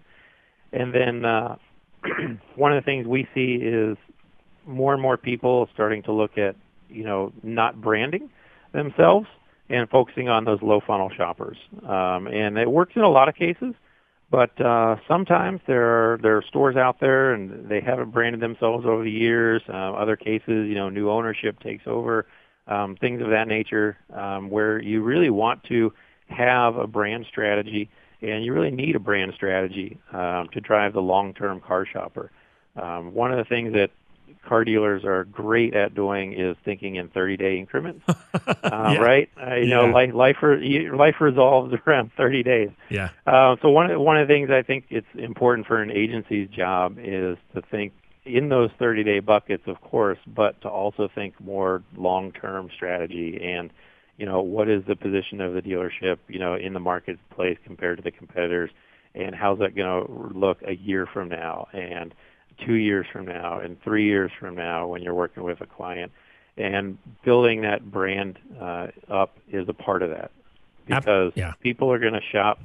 And 0.71 0.93
then 0.93 1.25
uh, 1.25 1.57
one 2.55 2.71
of 2.71 2.81
the 2.81 2.85
things 2.85 3.05
we 3.05 3.27
see 3.35 3.55
is 3.55 3.97
more 4.65 4.93
and 4.93 5.01
more 5.01 5.17
people 5.17 5.69
starting 5.73 6.03
to 6.03 6.11
look 6.11 6.37
at, 6.37 6.55
you 6.89 7.03
know, 7.03 7.33
not 7.43 7.81
branding 7.81 8.29
themselves 8.73 9.27
and 9.69 9.89
focusing 9.89 10.29
on 10.29 10.45
those 10.45 10.61
low 10.61 10.81
funnel 10.85 11.09
shoppers. 11.15 11.57
Um, 11.83 12.27
and 12.27 12.57
it 12.57 12.69
works 12.69 12.93
in 12.95 13.01
a 13.01 13.09
lot 13.09 13.27
of 13.27 13.35
cases, 13.35 13.73
but 14.29 14.59
uh, 14.59 14.97
sometimes 15.07 15.61
there 15.67 15.85
are 15.85 16.17
there 16.17 16.37
are 16.37 16.41
stores 16.41 16.75
out 16.75 16.99
there 16.99 17.33
and 17.33 17.69
they 17.69 17.79
haven't 17.79 18.11
branded 18.11 18.41
themselves 18.41 18.85
over 18.85 19.03
the 19.03 19.11
years. 19.11 19.61
Uh, 19.69 19.93
other 19.93 20.15
cases, 20.15 20.67
you 20.67 20.75
know, 20.75 20.89
new 20.89 21.09
ownership 21.09 21.59
takes 21.61 21.83
over, 21.87 22.25
um, 22.67 22.95
things 22.97 23.21
of 23.21 23.29
that 23.29 23.47
nature, 23.47 23.97
um, 24.13 24.49
where 24.49 24.81
you 24.81 25.01
really 25.01 25.29
want 25.29 25.63
to 25.65 25.93
have 26.27 26.75
a 26.75 26.87
brand 26.87 27.25
strategy 27.29 27.89
and 28.21 28.43
you 28.43 28.53
really 28.53 28.71
need 28.71 28.95
a 28.95 28.99
brand 28.99 29.33
strategy 29.35 29.97
um, 30.11 30.49
to 30.51 30.59
drive 30.59 30.93
the 30.93 31.01
long-term 31.01 31.61
car 31.61 31.85
shopper. 31.85 32.31
Um, 32.75 33.13
one 33.13 33.31
of 33.31 33.37
the 33.37 33.45
things 33.45 33.73
that 33.73 33.91
car 34.47 34.63
dealers 34.63 35.03
are 35.03 35.25
great 35.25 35.73
at 35.73 35.93
doing 35.93 36.33
is 36.33 36.55
thinking 36.63 36.95
in 36.95 37.09
30 37.09 37.37
day 37.37 37.57
increments, 37.57 38.03
uh, 38.07 38.13
yeah. 38.63 38.97
right? 38.97 39.29
Uh, 39.39 39.55
you 39.55 39.67
yeah. 39.67 39.75
know, 39.75 39.85
life 39.85 40.13
life, 40.13 40.37
life 40.41 41.15
resolves 41.19 41.73
around 41.85 42.11
30 42.15 42.43
days. 42.43 42.69
Yeah. 42.89 43.09
Uh, 43.25 43.55
so 43.61 43.69
one 43.69 43.91
of, 43.91 43.99
one 43.99 44.17
of 44.17 44.27
the 44.27 44.33
things 44.33 44.49
I 44.49 44.61
think 44.61 44.85
it's 44.89 45.07
important 45.15 45.67
for 45.67 45.81
an 45.81 45.91
agency's 45.91 46.49
job 46.49 46.97
is 46.99 47.37
to 47.55 47.61
think 47.69 47.93
in 48.25 48.49
those 48.49 48.69
30 48.77 49.03
day 49.03 49.19
buckets, 49.19 49.63
of 49.67 49.79
course, 49.81 50.19
but 50.27 50.59
to 50.61 50.69
also 50.69 51.09
think 51.13 51.39
more 51.39 51.83
long 51.95 52.31
term 52.31 52.69
strategy 52.75 53.39
and 53.41 53.71
you 54.17 54.25
know 54.25 54.41
what 54.41 54.67
is 54.67 54.83
the 54.87 54.95
position 54.95 55.41
of 55.41 55.53
the 55.53 55.61
dealership 55.61 56.17
you 56.27 56.39
know 56.39 56.55
in 56.55 56.73
the 56.73 56.79
marketplace 56.79 57.57
compared 57.63 57.97
to 57.97 58.03
the 58.03 58.11
competitors 58.11 58.71
and 59.15 59.35
how's 59.35 59.59
that 59.59 59.75
going 59.75 60.05
to 60.05 60.37
look 60.37 60.57
a 60.65 60.75
year 60.75 61.05
from 61.05 61.29
now 61.29 61.67
and 61.71 62.13
two 62.65 62.75
years 62.75 63.05
from 63.11 63.25
now 63.25 63.59
and 63.59 63.81
three 63.83 64.05
years 64.05 64.31
from 64.39 64.55
now 64.55 64.87
when 64.87 65.01
you're 65.01 65.13
working 65.13 65.43
with 65.43 65.61
a 65.61 65.65
client. 65.65 66.11
And 66.57 66.97
building 67.23 67.61
that 67.61 67.91
brand 67.91 68.39
uh, 68.59 68.87
up 69.09 69.37
is 69.51 69.69
a 69.69 69.73
part 69.73 70.01
of 70.01 70.09
that 70.09 70.31
because 70.87 71.33
yeah. 71.35 71.53
people 71.61 71.91
are 71.91 71.99
going 71.99 72.13
to 72.13 72.21
shop 72.31 72.59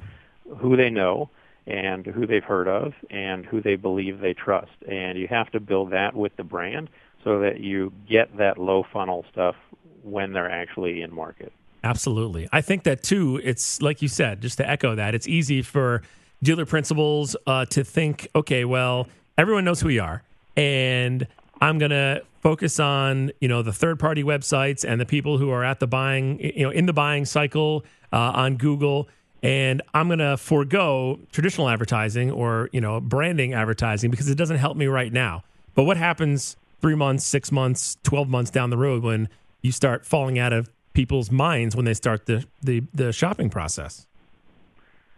who 0.57 0.75
they 0.75 0.89
know 0.89 1.29
and 1.67 2.05
who 2.05 2.25
they've 2.25 2.43
heard 2.43 2.67
of 2.67 2.93
and 3.09 3.45
who 3.45 3.61
they 3.61 3.75
believe 3.75 4.19
they 4.19 4.33
trust. 4.33 4.71
And 4.87 5.17
you 5.17 5.27
have 5.27 5.51
to 5.51 5.59
build 5.59 5.91
that 5.91 6.15
with 6.15 6.35
the 6.37 6.43
brand 6.43 6.89
so 7.23 7.39
that 7.39 7.59
you 7.59 7.93
get 8.09 8.35
that 8.37 8.57
low 8.57 8.83
funnel 8.91 9.25
stuff 9.31 9.55
when 10.03 10.33
they're 10.33 10.49
actually 10.49 11.01
in 11.01 11.13
market. 11.13 11.53
Absolutely. 11.83 12.47
I 12.51 12.61
think 12.61 12.83
that 12.83 13.03
too, 13.03 13.39
it's 13.43 13.81
like 13.81 14.01
you 14.01 14.07
said, 14.07 14.41
just 14.41 14.57
to 14.57 14.69
echo 14.69 14.95
that, 14.95 15.15
it's 15.15 15.27
easy 15.27 15.61
for 15.61 16.01
dealer 16.41 16.65
principals 16.65 17.35
uh, 17.47 17.65
to 17.65 17.83
think, 17.83 18.27
okay, 18.35 18.65
well, 18.65 19.07
everyone 19.37 19.65
knows 19.65 19.81
who 19.81 19.87
we 19.87 19.99
are. 19.99 20.23
And 20.55 21.27
I'm 21.61 21.79
going 21.79 21.91
to 21.91 22.23
focus 22.41 22.79
on, 22.79 23.31
you 23.39 23.47
know, 23.47 23.61
the 23.61 23.73
third 23.73 23.99
party 23.99 24.23
websites 24.23 24.83
and 24.87 24.99
the 24.99 25.05
people 25.05 25.37
who 25.37 25.49
are 25.49 25.63
at 25.63 25.79
the 25.79 25.87
buying, 25.87 26.39
you 26.39 26.63
know, 26.63 26.69
in 26.69 26.85
the 26.85 26.93
buying 26.93 27.25
cycle 27.25 27.85
uh, 28.11 28.17
on 28.17 28.57
Google. 28.57 29.07
And 29.41 29.81
I'm 29.93 30.07
going 30.07 30.19
to 30.19 30.37
forego 30.37 31.19
traditional 31.31 31.69
advertising 31.69 32.31
or, 32.31 32.69
you 32.71 32.81
know, 32.81 32.99
branding 32.99 33.53
advertising 33.53 34.11
because 34.11 34.29
it 34.29 34.35
doesn't 34.35 34.57
help 34.57 34.77
me 34.77 34.87
right 34.87 35.11
now. 35.11 35.43
But 35.75 35.83
what 35.83 35.97
happens 35.97 36.55
three 36.81 36.95
months, 36.95 37.25
six 37.25 37.51
months, 37.51 37.97
12 38.03 38.27
months 38.29 38.51
down 38.51 38.69
the 38.69 38.77
road 38.77 39.03
when 39.03 39.29
you 39.61 39.71
start 39.71 40.05
falling 40.05 40.37
out 40.37 40.53
of 40.53 40.69
people's 40.93 41.31
minds 41.31 41.75
when 41.75 41.85
they 41.85 41.93
start 41.93 42.25
the, 42.25 42.45
the, 42.61 42.83
the 42.93 43.11
shopping 43.11 43.49
process? 43.49 44.05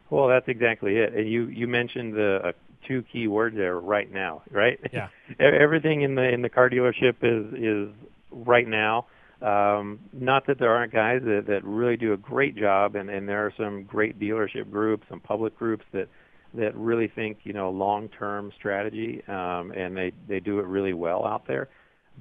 Well, 0.10 0.28
that's 0.28 0.48
exactly 0.48 0.98
it. 0.98 1.14
And 1.14 1.30
you, 1.30 1.48
you 1.48 1.68
mentioned 1.68 2.14
the 2.14 2.50
uh, 2.50 2.52
two 2.88 3.04
key 3.12 3.28
words 3.28 3.56
there, 3.56 3.80
right 3.80 4.12
now, 4.12 4.44
right? 4.52 4.80
Yeah. 4.92 5.08
Everything 5.40 6.02
in 6.02 6.16
the 6.16 6.24
in 6.24 6.42
the 6.42 6.50
car 6.50 6.70
dealership 6.70 7.16
is 7.22 7.54
is 7.54 7.96
right 8.32 8.68
now. 8.68 9.08
Um, 9.42 10.00
not 10.14 10.48
that 10.48 10.60
there 10.60 10.72
aren't 10.72 10.94
guys 10.94 11.22
that, 11.24 11.44
that 11.48 11.64
really 11.66 11.98
do 11.98 12.14
a 12.14 12.18
great 12.18 12.56
job, 12.56 12.96
and, 12.96 13.10
and 13.10 13.28
there 13.28 13.46
are 13.46 13.54
some 13.58 13.84
great 13.84 14.18
dealership 14.20 14.72
groups, 14.72 15.06
some 15.10 15.20
public 15.20 15.58
groups 15.58 15.84
that 15.94 16.08
that 16.54 16.74
really 16.76 17.12
think 17.14 17.40
you 17.44 17.54
know 17.54 17.70
long-term 17.70 18.52
strategy, 18.58 19.22
um, 19.28 19.72
and 19.72 19.96
they 19.96 20.14
they 20.28 20.40
do 20.40 20.60
it 20.60 20.66
really 20.66 20.94
well 20.94 21.26
out 21.26 21.48
there. 21.48 21.70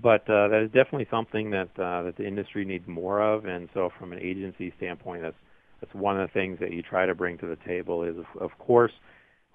But 0.02 0.22
uh, 0.28 0.48
that 0.48 0.62
is 0.64 0.72
definitely 0.72 1.06
something 1.10 1.50
that 1.50 1.70
uh, 1.78 2.02
that 2.02 2.14
the 2.18 2.26
industry 2.26 2.64
needs 2.64 2.86
more 2.88 3.22
of, 3.22 3.44
and 3.44 3.68
so 3.74 3.90
from 3.98 4.12
an 4.12 4.18
agency 4.18 4.72
standpoint, 4.76 5.22
that's 5.22 5.36
that's 5.80 5.94
one 5.94 6.20
of 6.20 6.28
the 6.28 6.32
things 6.32 6.58
that 6.60 6.72
you 6.72 6.82
try 6.82 7.06
to 7.06 7.14
bring 7.14 7.38
to 7.38 7.46
the 7.46 7.58
table. 7.64 8.02
Is 8.02 8.16
of, 8.18 8.42
of 8.42 8.58
course 8.58 8.92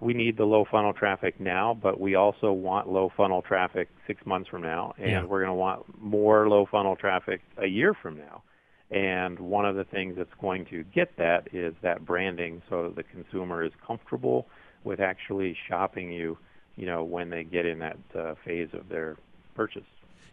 we 0.01 0.13
need 0.13 0.37
the 0.37 0.45
low 0.45 0.65
funnel 0.69 0.93
traffic 0.93 1.39
now, 1.39 1.77
but 1.81 1.99
we 1.99 2.15
also 2.15 2.51
want 2.53 2.87
low 2.89 3.11
funnel 3.17 3.41
traffic 3.41 3.89
six 4.07 4.25
months 4.25 4.49
from 4.49 4.61
now, 4.61 4.93
and 4.97 5.09
Yeah. 5.11 5.23
we're 5.25 5.39
going 5.39 5.49
to 5.49 5.53
want 5.55 6.01
more 6.01 6.47
low 6.47 6.65
funnel 6.65 6.95
traffic 6.95 7.41
a 7.57 7.67
year 7.67 7.93
from 7.93 8.17
now. 8.17 8.43
And 8.91 9.39
one 9.39 9.65
of 9.65 9.75
the 9.75 9.83
things 9.83 10.15
that's 10.17 10.33
going 10.41 10.65
to 10.67 10.83
get 10.83 11.15
that 11.17 11.49
is 11.53 11.75
that 11.81 12.05
branding, 12.05 12.61
so 12.69 12.83
that 12.83 12.95
the 12.95 13.03
consumer 13.03 13.63
is 13.63 13.71
comfortable 13.85 14.47
with 14.83 14.99
actually 14.99 15.55
shopping 15.67 16.11
you, 16.11 16.37
you 16.75 16.85
know, 16.85 17.03
when 17.03 17.29
they 17.29 17.43
get 17.43 17.65
in 17.65 17.79
that 17.79 17.97
uh, 18.17 18.33
phase 18.45 18.69
of 18.73 18.89
their 18.89 19.17
purchase. 19.53 19.83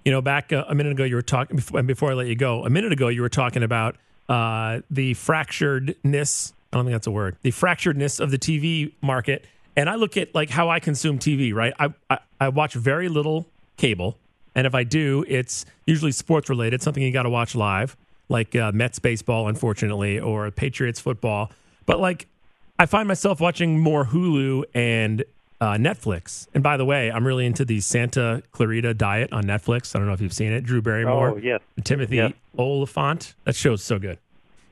You 0.05 0.13
know, 0.13 0.23
back 0.23 0.53
uh, 0.53 0.65
a 0.69 0.75
minute 0.75 0.93
ago, 0.93 1.03
you 1.05 1.17
were 1.17 1.23
talking, 1.23 1.57
before, 1.57 1.83
before 1.83 2.11
I 2.13 2.15
let 2.15 2.29
you 2.29 2.37
go, 2.37 2.65
a 2.65 2.71
minute 2.71 2.93
ago, 2.93 3.09
you 3.09 3.21
were 3.21 3.29
talking 3.29 3.65
about 3.65 3.97
uh, 4.29 4.81
the 4.91 5.15
fracturedness. 5.15 6.53
I 6.73 6.77
don't 6.77 6.87
think 6.87 6.95
that's 6.95 7.07
a 7.07 7.11
word. 7.11 7.37
The 7.43 7.51
fracturedness 7.51 8.21
of 8.21 8.31
the 8.31 8.39
TV 8.39 8.93
market. 9.03 9.47
And 9.77 9.91
I 9.91 9.97
look 9.97 10.17
at 10.17 10.35
like 10.35 10.51
how 10.51 10.71
I 10.71 10.81
consume 10.81 11.19
TV, 11.19 11.53
right? 11.55 11.73
I, 11.79 11.93
I, 12.09 12.19
I 12.41 12.49
watch 12.49 12.75
very 12.75 13.09
little 13.09 13.47
cable. 13.77 14.17
And 14.55 14.67
if 14.67 14.75
I 14.75 14.85
do, 14.85 15.25
it's 15.29 15.67
usually 15.87 16.13
sports 16.13 16.49
related, 16.49 16.81
something 16.83 17.03
you 17.03 17.13
got 17.13 17.25
to 17.25 17.31
watch 17.31 17.55
live, 17.55 17.95
like 18.31 18.57
uh, 18.57 18.73
Mets 18.73 18.99
baseball, 18.99 19.49
unfortunately, 19.49 20.19
or 20.19 20.51
Patriots 20.51 20.99
football. 20.99 21.51
But 21.85 22.01
like, 22.01 22.27
I 22.79 22.87
find 22.87 23.07
myself 23.07 23.39
watching 23.41 23.79
more 23.79 24.07
Hulu 24.07 24.65
and 24.75 25.25
uh, 25.61 25.73
Netflix. 25.75 26.47
And 26.55 26.63
by 26.63 26.79
the 26.79 26.85
way, 26.87 27.11
I'm 27.11 27.27
really 27.27 27.45
into 27.45 27.65
the 27.67 27.81
Santa 27.81 28.43
Clarita 28.53 28.95
Diet 28.95 29.31
on 29.33 29.45
Netflix. 29.45 29.95
I 29.95 29.99
don't 29.99 30.09
know 30.09 30.15
if 30.15 30.21
you've 30.23 30.33
seen 30.33 30.53
it. 30.53 30.63
Drew 30.63 30.81
Barrymore, 30.81 31.31
Oh, 31.33 31.37
yes. 31.37 31.61
Timothy 31.85 32.17
Yes. 32.17 32.33
Olyphant. 32.59 33.35
That 33.45 33.55
show's 33.57 33.83
so 33.83 33.99
good. 33.99 34.19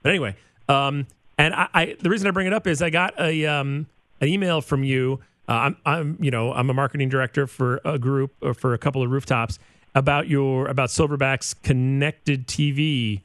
But 0.02 0.10
anyway, 0.10 0.34
um, 0.68 1.06
and 1.38 1.54
I, 1.54 1.68
I 1.74 1.96
the 2.00 2.08
reason 2.10 2.26
I 2.28 2.30
bring 2.30 2.46
it 2.46 2.52
up 2.52 2.66
is 2.66 2.80
I 2.82 2.90
got 2.90 3.18
a 3.18 3.46
um, 3.46 3.86
an 4.24 4.30
email 4.30 4.60
from 4.60 4.82
you. 4.82 5.20
Uh, 5.48 5.52
I'm, 5.52 5.76
I'm 5.84 6.18
you 6.20 6.30
know 6.30 6.52
I'm 6.52 6.70
a 6.70 6.74
marketing 6.74 7.08
director 7.08 7.46
for 7.46 7.80
a 7.84 7.98
group 7.98 8.32
or 8.40 8.54
for 8.54 8.74
a 8.74 8.78
couple 8.78 9.02
of 9.02 9.10
rooftops 9.10 9.58
about 9.94 10.26
your 10.26 10.66
about 10.66 10.88
Silverback's 10.88 11.54
connected 11.54 12.48
TV 12.48 13.20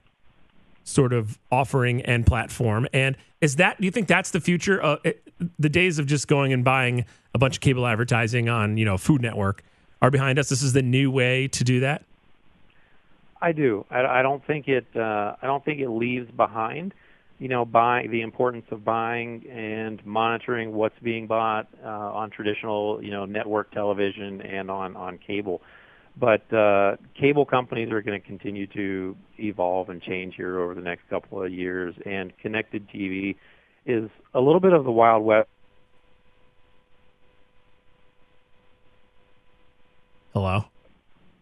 sort 0.83 1.13
of 1.13 1.39
offering 1.51 2.01
and 2.01 2.25
platform. 2.25 2.87
And 2.93 3.15
is 3.41 3.55
that 3.55 3.79
do 3.79 3.85
you 3.85 3.91
think 3.91 4.07
that's 4.07 4.31
the 4.31 4.41
future? 4.41 4.83
Uh, 4.83 4.97
it, 5.03 5.23
the 5.57 5.69
days 5.69 5.97
of 5.99 6.05
just 6.05 6.27
going 6.27 6.51
and 6.51 6.63
buying 6.63 7.05
a 7.33 7.39
bunch 7.39 7.55
of 7.55 7.61
cable 7.61 7.87
advertising 7.87 8.49
on 8.49 8.77
you 8.77 8.85
know 8.85 8.97
Food 8.97 9.21
Network 9.21 9.63
are 10.01 10.11
behind 10.11 10.37
us. 10.37 10.49
This 10.49 10.61
is 10.61 10.73
the 10.73 10.81
new 10.81 11.09
way 11.09 11.47
to 11.49 11.63
do 11.63 11.79
that. 11.79 12.03
I 13.41 13.53
do. 13.53 13.85
I, 13.89 14.19
I 14.19 14.21
don't 14.21 14.45
think 14.45 14.67
it. 14.67 14.85
Uh, 14.93 15.35
I 15.41 15.47
don't 15.47 15.63
think 15.63 15.79
it 15.79 15.89
leaves 15.89 16.29
behind. 16.31 16.93
You 17.39 17.47
know, 17.47 17.63
buying 17.63 18.11
the 18.11 18.21
importance 18.21 18.65
of 18.69 18.83
buying 18.83 19.47
and 19.49 20.05
monitoring 20.05 20.73
what's 20.73 20.99
being 21.01 21.25
bought 21.25 21.67
uh, 21.83 21.87
on 21.87 22.31
traditional, 22.31 23.01
you 23.01 23.11
know, 23.11 23.23
network 23.25 23.71
television 23.71 24.41
and 24.41 24.69
on 24.69 24.97
on 24.97 25.17
cable. 25.17 25.61
But 26.17 26.51
uh, 26.53 26.97
cable 27.17 27.45
companies 27.45 27.91
are 27.91 28.01
going 28.01 28.19
to 28.19 28.27
continue 28.27 28.67
to 28.67 29.15
evolve 29.37 29.89
and 29.89 30.01
change 30.01 30.35
here 30.35 30.59
over 30.59 30.75
the 30.75 30.81
next 30.81 31.07
couple 31.09 31.41
of 31.41 31.49
years, 31.51 31.95
and 32.05 32.37
connected 32.39 32.89
TV 32.89 33.37
is 33.85 34.09
a 34.33 34.41
little 34.41 34.59
bit 34.59 34.73
of 34.73 34.83
the 34.83 34.91
wild 34.91 35.23
west. 35.23 35.47
Hello. 40.33 40.65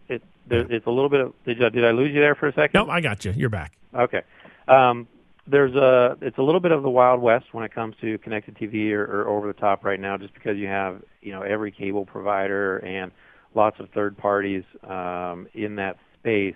It, 0.10 0.22
there, 0.48 0.72
it's 0.72 0.86
a 0.86 0.92
little 0.92 1.10
bit 1.10 1.22
of. 1.22 1.34
Did, 1.44 1.64
I- 1.64 1.70
did 1.70 1.84
I 1.86 1.92
lose 1.92 2.14
you 2.14 2.20
there 2.22 2.36
for 2.36 2.48
a 2.48 2.54
second? 2.54 2.86
No, 2.86 2.90
I 2.92 3.02
got 3.02 3.26
you. 3.26 3.32
You're 3.32 3.50
back. 3.50 3.74
Okay. 3.96 4.22
Um, 4.68 5.08
there's 5.48 5.76
a 5.76 6.18
it's 6.22 6.38
a 6.38 6.42
little 6.42 6.60
bit 6.60 6.72
of 6.72 6.84
the 6.84 6.90
wild 6.90 7.22
west 7.22 7.46
when 7.54 7.64
it 7.64 7.74
comes 7.74 7.96
to 8.02 8.18
connected 8.20 8.56
TV 8.56 8.92
or, 8.92 9.04
or 9.04 9.28
over 9.28 9.48
the 9.48 9.54
top 9.54 9.86
right 9.86 10.00
now, 10.00 10.18
just 10.18 10.34
because 10.34 10.58
you 10.58 10.68
have 10.68 11.02
you 11.22 11.32
know 11.32 11.42
every 11.42 11.72
cable 11.72 12.06
provider 12.06 12.78
and 12.80 13.12
lots 13.56 13.80
of 13.80 13.90
third 13.90 14.18
parties 14.18 14.64
um, 14.84 15.48
in 15.54 15.76
that 15.76 15.98
space 16.20 16.56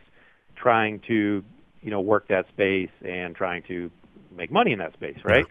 trying 0.56 1.00
to 1.08 1.44
you 1.82 1.92
know 1.92 2.02
work 2.02 2.28
that 2.28 2.48
space 2.50 2.92
and 3.06 3.36
trying 3.36 3.64
to 3.64 3.90
make 4.36 4.52
money 4.52 4.72
in 4.72 4.80
that 4.80 4.94
space, 4.94 5.18
right? 5.24 5.46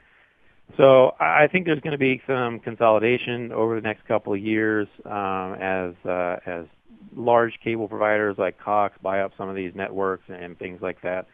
So 0.76 1.14
I 1.18 1.44
I 1.44 1.48
think 1.48 1.66
there's 1.66 1.80
going 1.80 1.92
to 1.92 1.98
be 1.98 2.22
some 2.26 2.60
consolidation 2.60 3.52
over 3.52 3.74
the 3.74 3.80
next 3.80 4.06
couple 4.06 4.32
of 4.32 4.40
years 4.40 4.86
um, 5.04 5.54
as 5.54 5.94
uh, 6.04 6.36
as 6.46 6.66
large 7.16 7.58
cable 7.64 7.88
providers 7.88 8.36
like 8.38 8.58
Cox 8.58 8.96
buy 9.02 9.20
up 9.20 9.32
some 9.36 9.48
of 9.48 9.56
these 9.56 9.74
networks 9.74 10.24
and 10.28 10.58
things 10.58 10.80
like 10.82 11.00
that. 11.02 11.26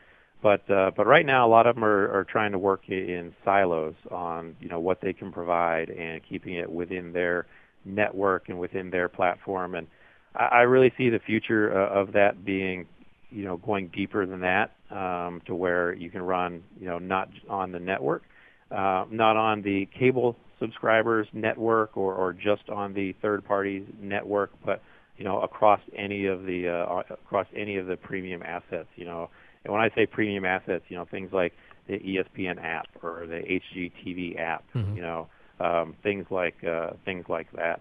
But 0.42 0.70
uh, 0.70 0.90
but 0.96 1.06
right 1.06 1.24
now, 1.24 1.46
a 1.46 1.50
lot 1.50 1.66
of 1.66 1.76
them 1.76 1.84
are, 1.84 2.12
are 2.12 2.24
trying 2.24 2.52
to 2.52 2.58
work 2.58 2.88
in 2.88 3.34
silos 3.44 3.94
on 4.10 4.54
you 4.60 4.68
know 4.68 4.80
what 4.80 5.00
they 5.00 5.12
can 5.12 5.32
provide 5.32 5.90
and 5.90 6.20
keeping 6.28 6.54
it 6.54 6.70
within 6.70 7.12
their 7.12 7.46
network 7.84 8.48
and 8.48 8.58
within 8.58 8.90
their 8.90 9.08
platform. 9.08 9.74
And 9.74 9.86
I, 10.34 10.44
I 10.44 10.60
really 10.62 10.92
see 10.98 11.08
the 11.08 11.20
future 11.20 11.72
uh, 11.72 12.00
of 12.00 12.12
that 12.12 12.44
being 12.44 12.86
you 13.30 13.44
know 13.44 13.56
going 13.56 13.88
deeper 13.88 14.26
than 14.26 14.40
that 14.40 14.72
um, 14.90 15.40
to 15.46 15.54
where 15.54 15.94
you 15.94 16.10
can 16.10 16.22
run 16.22 16.62
you 16.78 16.86
know 16.86 16.98
not 16.98 17.28
on 17.48 17.72
the 17.72 17.80
network, 17.80 18.22
uh, 18.70 19.04
not 19.10 19.36
on 19.36 19.62
the 19.62 19.88
cable 19.98 20.36
subscribers 20.58 21.26
network 21.32 21.96
or, 21.96 22.14
or 22.14 22.32
just 22.32 22.68
on 22.68 22.94
the 22.94 23.14
third 23.22 23.44
party 23.44 23.86
network, 24.00 24.50
but 24.64 24.82
you 25.16 25.24
know 25.24 25.40
across 25.40 25.80
any 25.96 26.26
of 26.26 26.44
the 26.44 26.68
uh, 26.68 27.14
across 27.14 27.46
any 27.54 27.76
of 27.76 27.86
the 27.86 27.96
premium 27.96 28.42
assets. 28.42 28.88
You 28.96 29.06
know, 29.06 29.30
and 29.66 29.72
when 29.72 29.82
I 29.82 29.90
say 29.96 30.06
premium 30.06 30.44
assets, 30.44 30.84
you 30.88 30.96
know 30.96 31.04
things 31.04 31.32
like 31.32 31.52
the 31.88 31.98
ESPN 31.98 32.62
app 32.62 32.86
or 33.02 33.26
the 33.26 33.60
HGTV 33.74 34.38
app. 34.38 34.64
You 34.94 35.02
know, 35.02 35.26
um, 35.58 35.96
things 36.04 36.26
like 36.30 36.62
uh, 36.64 36.90
things 37.04 37.26
like 37.28 37.50
that. 37.52 37.80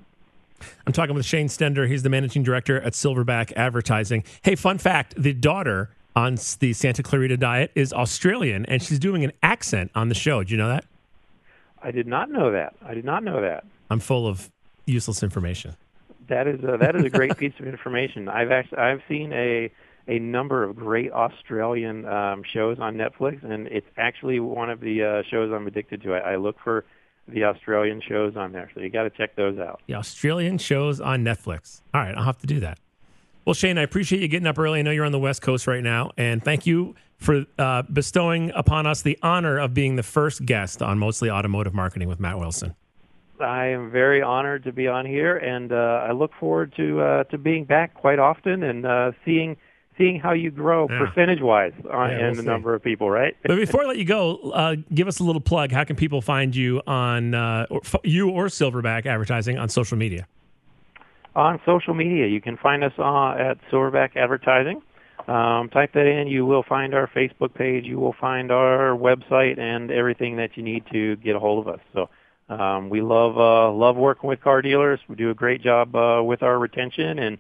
I'm 0.87 0.93
talking 0.93 1.13
with 1.13 1.25
Shane 1.25 1.47
Stender. 1.47 1.87
He's 1.87 2.01
the 2.01 2.09
managing 2.09 2.41
director 2.41 2.81
at 2.81 2.93
Silverback 2.93 3.53
Advertising. 3.55 4.23
Hey, 4.41 4.55
fun 4.55 4.79
fact 4.79 5.13
the 5.15 5.33
daughter 5.33 5.91
on 6.15 6.39
the 6.59 6.73
Santa 6.73 7.03
Clarita 7.03 7.37
Diet 7.37 7.71
is 7.75 7.93
Australian, 7.93 8.65
and 8.65 8.81
she's 8.81 8.97
doing 8.97 9.23
an 9.23 9.31
accent 9.43 9.91
on 9.93 10.09
the 10.09 10.15
show. 10.15 10.41
Did 10.41 10.51
you 10.51 10.57
know 10.57 10.69
that? 10.69 10.85
I 11.83 11.91
did 11.91 12.07
not 12.07 12.31
know 12.31 12.51
that. 12.51 12.75
I 12.83 12.95
did 12.95 13.05
not 13.05 13.23
know 13.23 13.41
that. 13.41 13.63
I'm 13.91 13.99
full 13.99 14.25
of 14.25 14.49
useless 14.87 15.21
information. 15.21 15.75
That 16.29 16.47
is 16.47 16.63
a, 16.63 16.77
that 16.77 16.95
is 16.95 17.03
a 17.03 17.11
great 17.11 17.37
piece 17.37 17.53
of 17.59 17.67
information. 17.67 18.27
I've 18.27 18.49
actually 18.49 18.79
I've 18.79 19.01
seen 19.07 19.31
a 19.33 19.69
a 20.07 20.19
number 20.19 20.63
of 20.63 20.75
great 20.75 21.11
Australian 21.11 22.05
um, 22.05 22.43
shows 22.53 22.77
on 22.79 22.95
Netflix, 22.95 23.43
and 23.43 23.67
it's 23.67 23.87
actually 23.97 24.39
one 24.39 24.69
of 24.69 24.79
the 24.79 25.03
uh, 25.03 25.23
shows 25.29 25.51
I'm 25.53 25.67
addicted 25.67 26.03
to. 26.03 26.13
I, 26.13 26.33
I 26.33 26.35
look 26.35 26.57
for 26.63 26.85
the 27.27 27.43
Australian 27.43 28.01
shows 28.07 28.35
on 28.35 28.51
there, 28.51 28.69
so 28.73 28.81
you 28.81 28.89
got 28.89 29.03
to 29.03 29.09
check 29.09 29.35
those 29.35 29.57
out. 29.57 29.81
The 29.87 29.95
Australian 29.95 30.57
shows 30.59 31.01
on 31.01 31.23
Netflix. 31.23 31.81
All 31.93 32.01
right, 32.01 32.15
I'll 32.15 32.23
have 32.23 32.37
to 32.39 32.47
do 32.47 32.59
that. 32.59 32.77
Well, 33.45 33.53
Shane, 33.53 33.77
I 33.77 33.81
appreciate 33.81 34.21
you 34.21 34.27
getting 34.27 34.47
up 34.47 34.57
early. 34.57 34.79
I 34.79 34.81
know 34.81 34.91
you're 34.91 35.05
on 35.05 35.11
the 35.11 35.19
West 35.19 35.41
Coast 35.41 35.67
right 35.67 35.83
now, 35.83 36.11
and 36.17 36.43
thank 36.43 36.65
you 36.65 36.95
for 37.17 37.45
uh, 37.57 37.83
bestowing 37.83 38.51
upon 38.55 38.85
us 38.85 39.01
the 39.01 39.17
honor 39.21 39.57
of 39.57 39.73
being 39.73 39.95
the 39.95 40.03
first 40.03 40.45
guest 40.45 40.81
on 40.81 40.99
Mostly 40.99 41.29
Automotive 41.29 41.73
Marketing 41.73 42.07
with 42.07 42.19
Matt 42.19 42.39
Wilson. 42.39 42.75
I 43.39 43.67
am 43.67 43.91
very 43.91 44.21
honored 44.21 44.63
to 44.63 44.71
be 44.71 44.87
on 44.87 45.05
here, 45.05 45.37
and 45.37 45.71
uh, 45.71 46.05
I 46.07 46.11
look 46.11 46.31
forward 46.39 46.73
to 46.77 47.01
uh, 47.01 47.23
to 47.25 47.37
being 47.37 47.65
back 47.65 47.93
quite 47.93 48.17
often 48.17 48.63
and 48.63 48.85
uh, 48.85 49.11
seeing 49.25 49.57
seeing 49.97 50.19
how 50.19 50.33
you 50.33 50.51
grow 50.51 50.87
Yeah. 50.89 51.05
percentage 51.05 51.41
wise 51.41 51.73
on 51.89 52.09
Yeah, 52.11 52.17
in 52.17 52.25
we'll 52.25 52.35
the 52.35 52.41
see. 52.41 52.47
number 52.47 52.73
of 52.73 52.83
people, 52.83 53.09
right? 53.09 53.35
But 53.43 53.55
before 53.55 53.83
I 53.83 53.85
let 53.85 53.97
you 53.97 54.05
go, 54.05 54.51
uh, 54.53 54.75
give 54.93 55.07
us 55.07 55.19
a 55.19 55.23
little 55.23 55.41
plug. 55.41 55.71
How 55.71 55.83
can 55.83 55.95
people 55.95 56.21
find 56.21 56.55
you 56.55 56.81
on 56.87 57.33
uh, 57.33 57.67
or, 57.69 57.81
you 58.03 58.29
or 58.29 58.45
Silverback 58.47 59.05
Advertising 59.05 59.57
on 59.57 59.69
social 59.69 59.97
media? 59.97 60.27
on 61.35 61.59
social 61.65 61.93
media. 61.93 62.27
You 62.27 62.39
can 62.39 62.55
find 62.55 62.81
us 62.81 62.93
uh, 62.97 63.31
at 63.31 63.57
Silverback 63.69 64.15
Advertising. 64.15 64.81
Um, 65.27 65.69
type 65.69 65.91
that 65.93 66.05
in. 66.05 66.27
You 66.27 66.45
will 66.45 66.63
find 66.63 66.93
our 66.93 67.07
Facebook 67.07 67.53
page. 67.53 67.83
You 67.85 67.99
will 67.99 68.13
find 68.21 68.51
our 68.51 68.95
website 68.95 69.59
and 69.59 69.91
everything 69.91 70.37
that 70.37 70.55
you 70.55 70.63
need 70.63 70.85
to 70.93 71.15
get 71.17 71.35
a 71.35 71.39
hold 71.39 71.67
of 71.67 71.73
us. 71.73 71.81
So 71.93 72.09
um, 72.47 72.89
we 72.89 73.01
love 73.01 73.37
uh, 73.37 73.69
love 73.73 73.97
working 73.97 74.29
with 74.29 74.39
car 74.39 74.61
dealers. 74.61 74.99
We 75.09 75.15
do 75.15 75.29
a 75.29 75.33
great 75.33 75.61
job 75.61 75.93
uh, 75.95 76.21
with 76.23 76.41
our 76.41 76.57
retention 76.57 77.19
and 77.19 77.37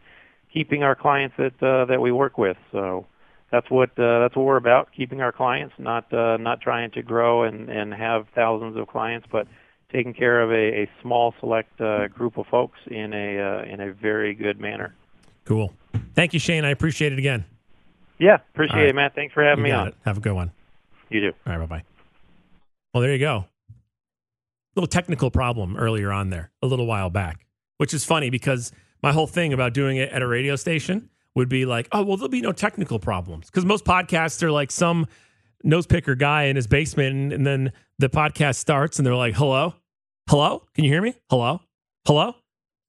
keeping 0.55 0.83
our 0.83 0.95
clients 0.95 1.35
that 1.37 1.61
uh, 1.61 1.85
that 1.85 2.01
we 2.01 2.11
work 2.11 2.37
with. 2.37 2.57
So 2.71 3.05
that's 3.51 3.69
what 3.69 3.89
uh, 3.99 4.21
that's 4.21 4.35
what 4.35 4.45
we're 4.45 4.57
about: 4.57 4.89
keeping 4.95 5.21
our 5.21 5.31
clients, 5.31 5.75
not 5.77 6.11
uh, 6.11 6.37
not 6.37 6.61
trying 6.61 6.91
to 6.91 7.03
grow 7.03 7.43
and 7.43 7.69
and 7.69 7.93
have 7.93 8.27
thousands 8.33 8.77
of 8.77 8.87
clients, 8.87 9.27
but 9.31 9.47
taking 9.91 10.13
care 10.13 10.41
of 10.41 10.51
a, 10.51 10.83
a 10.83 10.89
small 11.01 11.33
select 11.39 11.79
uh, 11.79 12.07
group 12.07 12.37
of 12.37 12.47
folks 12.47 12.79
in 12.87 13.13
a 13.13 13.39
uh, 13.39 13.71
in 13.71 13.81
a 13.81 13.93
very 13.93 14.33
good 14.33 14.59
manner. 14.59 14.95
Cool. 15.43 15.73
Thank 16.15 16.33
you, 16.33 16.39
Shane. 16.39 16.65
I 16.65 16.69
appreciate 16.71 17.13
it 17.13 17.19
again. 17.19 17.45
Yeah, 18.17 18.37
appreciate 18.53 18.79
right. 18.79 18.89
it, 18.89 18.95
Matt. 18.95 19.13
Thanks 19.13 19.33
for 19.33 19.43
having 19.43 19.65
You 19.65 19.71
me 19.71 19.77
on. 19.77 19.87
it. 19.89 19.95
Have 20.05 20.17
a 20.17 20.21
good 20.21 20.33
one. 20.33 20.51
You 21.09 21.19
do. 21.19 21.31
All 21.45 21.57
right, 21.57 21.69
bye 21.69 21.77
bye. 21.77 21.83
Well, 22.93 23.01
there 23.01 23.11
you 23.11 23.19
go. 23.19 23.45
Little 24.75 24.87
technical 24.87 25.29
problem 25.29 25.75
earlier 25.77 26.11
on 26.11 26.29
there, 26.29 26.51
a 26.61 26.67
little 26.67 26.85
while 26.85 27.09
back, 27.09 27.45
which 27.77 27.93
is 27.93 28.03
funny 28.05 28.29
because 28.29 28.71
my 29.05 29.11
whole 29.11 29.27
thing 29.27 29.53
about 29.53 29.71
doing 29.71 29.97
it 29.97 30.11
at 30.11 30.23
a 30.23 30.27
radio 30.27 30.55
station 30.55 31.11
would 31.35 31.47
be 31.47 31.63
like, 31.63 31.87
oh, 31.91 32.01
well, 32.01 32.17
there'll 32.17 32.27
be 32.27 32.41
no 32.41 32.51
technical 32.51 32.97
problems. 32.97 33.45
Because 33.45 33.63
most 33.63 33.85
podcasts 33.85 34.41
are 34.41 34.51
like 34.51 34.71
some 34.71 35.05
nose 35.63 35.85
picker 35.85 36.15
guy 36.15 36.45
in 36.45 36.55
his 36.55 36.65
basement, 36.65 37.31
and, 37.31 37.45
then 37.45 37.71
the 37.99 38.09
podcast 38.09 38.55
starts 38.55 38.97
and 38.97 39.05
they're 39.05 39.13
like, 39.13 39.35
hello? 39.35 39.75
Hello? 40.27 40.63
Can 40.73 40.85
you 40.85 40.89
hear 40.89 41.03
me? 41.03 41.13
Hello? 41.29 41.61
Hello? 42.07 42.33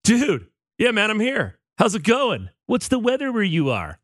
Dude, 0.05 0.47
yeah, 0.79 0.91
man, 0.91 1.11
I'm 1.11 1.21
here. 1.21 1.59
How's 1.77 1.95
it 1.95 2.03
going? 2.03 2.49
What's 2.65 2.89
the 2.89 2.99
weather 2.99 3.31
where 3.31 3.43
you 3.43 3.69
are? 3.69 3.99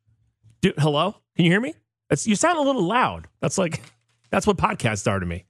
Dude, 0.60 0.74
hello? 0.76 1.16
Can 1.34 1.46
you 1.46 1.50
hear 1.50 1.62
me? 1.62 1.74
That's, 2.10 2.26
you 2.26 2.36
sound 2.36 2.58
a 2.58 2.62
little 2.62 2.84
loud. 2.84 3.26
That's 3.40 3.56
like, 3.56 3.80
that's 4.30 4.46
what 4.46 4.58
podcasts 4.58 5.10
are 5.10 5.18
to 5.18 5.24
me. 5.24 5.46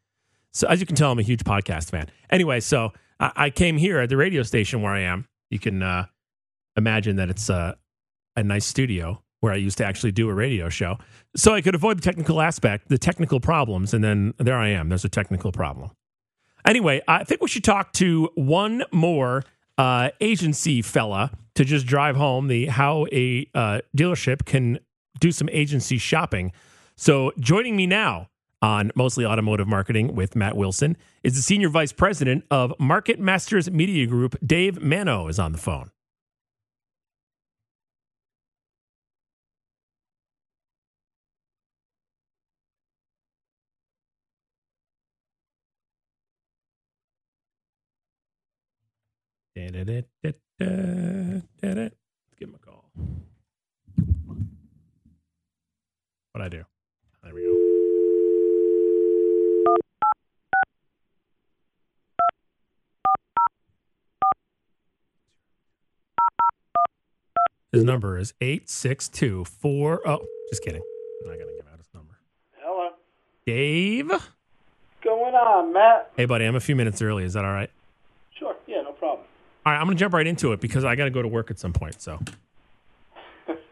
So 0.52 0.68
as 0.68 0.78
you 0.78 0.86
can 0.86 0.94
tell, 0.94 1.10
I'm 1.10 1.18
a 1.18 1.22
huge 1.22 1.42
podcast 1.42 1.90
fan. 1.90 2.06
Anyway, 2.30 2.60
so 2.60 2.92
I, 3.18 3.32
I 3.34 3.50
came 3.50 3.78
here 3.78 3.98
at 3.98 4.10
the 4.10 4.16
radio 4.16 4.44
station 4.44 4.80
where 4.80 4.92
I 4.92 5.00
am. 5.00 5.26
You 5.50 5.58
can 5.58 5.82
uh, 5.82 6.06
imagine 6.76 7.16
that 7.16 7.30
it's 7.30 7.50
uh, 7.50 7.74
a 8.36 8.42
nice 8.42 8.66
studio 8.66 9.22
where 9.40 9.52
I 9.52 9.56
used 9.56 9.76
to 9.78 9.84
actually 9.84 10.12
do 10.12 10.28
a 10.28 10.34
radio 10.34 10.68
show. 10.68 10.98
So 11.34 11.52
I 11.52 11.60
could 11.60 11.74
avoid 11.74 11.98
the 11.98 12.02
technical 12.02 12.40
aspect, 12.40 12.88
the 12.88 12.98
technical 12.98 13.40
problems, 13.40 13.92
and 13.92 14.02
then 14.02 14.34
there 14.38 14.56
I 14.56 14.68
am. 14.68 14.88
There's 14.88 15.04
a 15.04 15.08
technical 15.08 15.50
problem. 15.50 15.90
Anyway, 16.64 17.02
I 17.08 17.24
think 17.24 17.40
we 17.40 17.48
should 17.48 17.64
talk 17.64 17.92
to 17.94 18.30
one 18.36 18.84
more 18.92 19.42
uh, 19.78 20.10
agency 20.20 20.80
fella 20.80 21.32
to 21.56 21.64
just 21.64 21.86
drive 21.86 22.14
home 22.14 22.46
the 22.46 22.66
how 22.66 23.06
a 23.12 23.48
uh, 23.54 23.80
dealership 23.96 24.44
can 24.44 24.78
do 25.18 25.32
some 25.32 25.48
agency 25.50 25.98
shopping. 25.98 26.52
So 26.96 27.32
joining 27.40 27.74
me 27.74 27.86
now 27.86 28.28
on 28.60 28.92
Mostly 28.94 29.26
Automotive 29.26 29.66
Marketing 29.66 30.14
with 30.14 30.36
Matt 30.36 30.56
Wilson 30.56 30.96
is 31.24 31.34
the 31.34 31.42
Senior 31.42 31.68
Vice 31.68 31.92
President 31.92 32.44
of 32.50 32.72
Market 32.78 33.18
Masters 33.18 33.68
Media 33.70 34.06
Group. 34.06 34.36
Dave 34.44 34.80
Mano 34.80 35.26
is 35.26 35.40
on 35.40 35.50
the 35.50 35.58
phone. 35.58 35.90
Let's 49.70 50.38
give 52.38 52.48
him 52.48 52.54
a 52.54 52.58
call. 52.58 52.90
What'd 56.32 56.46
I 56.46 56.48
do? 56.48 56.64
There 57.22 57.34
we 57.34 57.42
go. 57.42 57.72
His 67.72 67.84
number 67.84 68.18
is 68.18 68.34
8624. 68.40 70.08
Oh, 70.08 70.26
just 70.50 70.62
kidding. 70.62 70.82
I'm 71.22 71.30
not 71.30 71.38
going 71.38 71.48
to 71.48 71.54
give 71.54 71.72
out 71.72 71.78
his 71.78 71.88
number. 71.94 72.18
Hello. 72.58 72.90
Dave? 73.46 74.08
What's 74.10 74.26
Going 75.02 75.34
on, 75.34 75.72
Matt? 75.72 76.10
Hey, 76.16 76.26
buddy, 76.26 76.44
I'm 76.44 76.56
a 76.56 76.60
few 76.60 76.76
minutes 76.76 77.00
early. 77.00 77.24
Is 77.24 77.32
that 77.32 77.44
all 77.44 77.52
right? 77.52 77.70
Sure. 78.38 78.56
Yeah, 78.66 78.82
no 78.82 78.92
problem. 78.92 79.26
All 79.64 79.72
right, 79.72 79.78
I'm 79.78 79.86
going 79.86 79.96
to 79.96 80.00
jump 80.00 80.14
right 80.14 80.26
into 80.26 80.52
it 80.52 80.60
because 80.60 80.84
I 80.84 80.96
got 80.96 81.04
to 81.04 81.10
go 81.10 81.22
to 81.22 81.28
work 81.28 81.50
at 81.50 81.58
some 81.58 81.72
point. 81.72 82.00
So, 82.02 82.18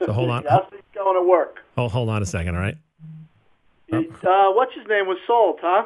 so 0.05 0.13
hold 0.13 0.31
on. 0.31 0.45
It 0.73 0.85
going 0.95 1.17
to 1.17 1.29
work? 1.29 1.59
Hold, 1.77 1.93
hold 1.93 2.09
on 2.11 2.23
a 2.23 2.27
second, 2.27 2.55
all 2.55 2.61
right? 2.61 2.77
Uh, 3.93 4.53
what's 4.53 4.73
his 4.75 4.87
name 4.89 5.07
was 5.07 5.19
sold, 5.27 5.59
huh? 5.63 5.85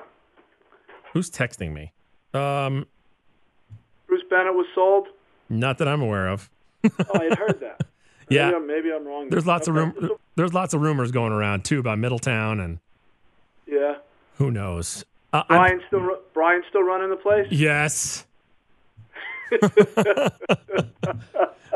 Who's 1.13 1.31
texting 1.31 1.73
me? 1.73 1.93
Um, 2.35 2.87
Bruce 4.09 4.25
Bennett 4.29 4.55
was 4.55 4.67
sold. 4.75 5.09
not 5.49 5.79
that 5.79 5.87
I'm 5.89 6.03
aware 6.03 6.29
of. 6.29 6.51
Oh, 6.85 6.91
I 7.19 7.25
had 7.25 7.39
heard 7.39 7.61
that. 7.61 7.81
Yeah. 8.31 8.47
Maybe 8.47 8.57
I'm, 8.57 8.67
maybe 8.67 8.89
I'm 8.93 9.07
wrong. 9.07 9.29
There's 9.29 9.47
lots 9.47 9.69
of 9.69 9.77
Okay. 9.77 9.99
room. 10.01 10.13
There's 10.35 10.55
lots 10.55 10.73
of 10.73 10.81
rumors 10.81 11.11
going 11.13 11.31
around 11.31 11.67
too 11.67 11.79
about 11.79 11.99
Middletown 11.99 12.59
and 12.59 12.79
Yeah. 13.67 13.97
who 14.39 14.51
knows. 14.51 15.05
Uh, 15.35 15.43
Brian 15.47 15.83
still 15.89 16.09
Brian 16.33 16.63
still 16.71 16.83
running 16.85 17.11
the 17.11 17.17
place. 17.17 17.47
yes. 17.51 18.25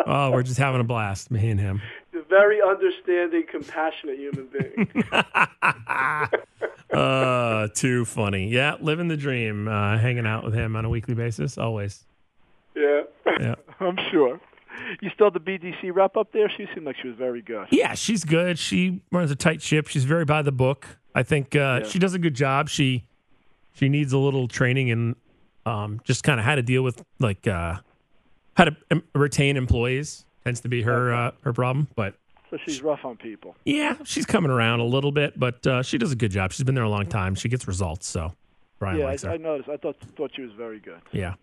oh, 0.06 0.30
we're 0.30 0.42
just 0.42 0.58
having 0.58 0.80
a 0.80 0.84
blast, 0.84 1.30
me 1.30 1.50
and 1.50 1.60
him. 1.60 1.82
He's 2.12 2.22
a 2.22 2.28
very 2.28 2.60
understanding, 2.62 3.44
compassionate 3.50 4.18
human 4.18 4.48
being. 4.48 5.04
Uh, 6.90 7.68
too 7.74 8.06
funny. 8.06 8.48
Yeah, 8.48 8.76
living 8.80 9.08
the 9.08 9.16
dream. 9.16 9.68
Uh, 9.68 9.98
hanging 9.98 10.26
out 10.26 10.42
with 10.42 10.54
him 10.54 10.74
on 10.74 10.86
a 10.86 10.88
weekly 10.88 11.14
basis, 11.14 11.58
always. 11.58 12.04
yeah. 12.74 13.02
Yeah. 13.38 13.54
I'm 13.78 13.98
sure. 14.10 14.40
You 15.00 15.10
still 15.10 15.30
the 15.30 15.38
BDC 15.38 15.94
rep 15.94 16.16
up 16.16 16.32
there? 16.32 16.48
She 16.48 16.66
seemed 16.74 16.86
like 16.86 16.96
she 17.00 17.08
was 17.08 17.16
very 17.16 17.42
good. 17.42 17.66
Yeah, 17.70 17.94
she's 17.94 18.24
good. 18.24 18.58
She 18.58 19.02
runs 19.12 19.30
a 19.30 19.36
tight 19.36 19.60
ship. 19.60 19.86
She's 19.88 20.04
very 20.04 20.24
by 20.24 20.42
the 20.42 20.50
book. 20.50 20.98
I 21.14 21.22
think 21.22 21.54
uh, 21.54 21.84
she 21.84 21.98
does 21.98 22.14
a 22.14 22.18
good 22.18 22.34
job. 22.34 22.68
She 22.68 23.04
she 23.74 23.88
needs 23.88 24.12
a 24.12 24.18
little 24.18 24.48
training 24.48 24.90
and 24.90 25.14
um, 25.68 26.00
just 26.04 26.24
kind 26.24 26.40
of 26.40 26.46
how 26.46 26.54
to 26.54 26.62
deal 26.62 26.82
with 26.82 27.04
like 27.18 27.46
uh, 27.46 27.76
how 28.56 28.64
to 28.64 28.76
retain 29.14 29.56
employees 29.56 30.24
tends 30.44 30.60
to 30.60 30.68
be 30.68 30.82
her 30.82 31.12
uh, 31.12 31.30
her 31.42 31.52
problem. 31.52 31.88
But 31.94 32.14
So 32.50 32.56
she's 32.64 32.82
rough 32.82 33.04
on 33.04 33.16
people. 33.16 33.54
yeah, 33.64 33.96
she's 34.04 34.26
coming 34.26 34.50
around 34.50 34.80
a 34.80 34.84
little 34.84 35.12
bit, 35.12 35.38
but 35.38 35.66
uh, 35.66 35.82
she 35.82 35.98
does 35.98 36.10
a 36.12 36.16
good 36.16 36.30
job. 36.30 36.52
She's 36.52 36.64
been 36.64 36.74
there 36.74 36.84
a 36.84 36.88
long 36.90 37.06
time. 37.06 37.34
She 37.34 37.48
gets 37.48 37.68
results, 37.68 38.06
so 38.08 38.32
Brian 38.78 38.98
yeah, 38.98 39.04
likes 39.06 39.24
I, 39.24 39.28
her. 39.28 39.34
I 39.34 39.36
noticed. 39.36 39.68
I 39.68 39.76
thought 39.76 39.96
thought 40.16 40.30
she 40.34 40.42
was 40.42 40.52
very 40.52 40.80
good. 40.80 41.00
yeah. 41.12 41.34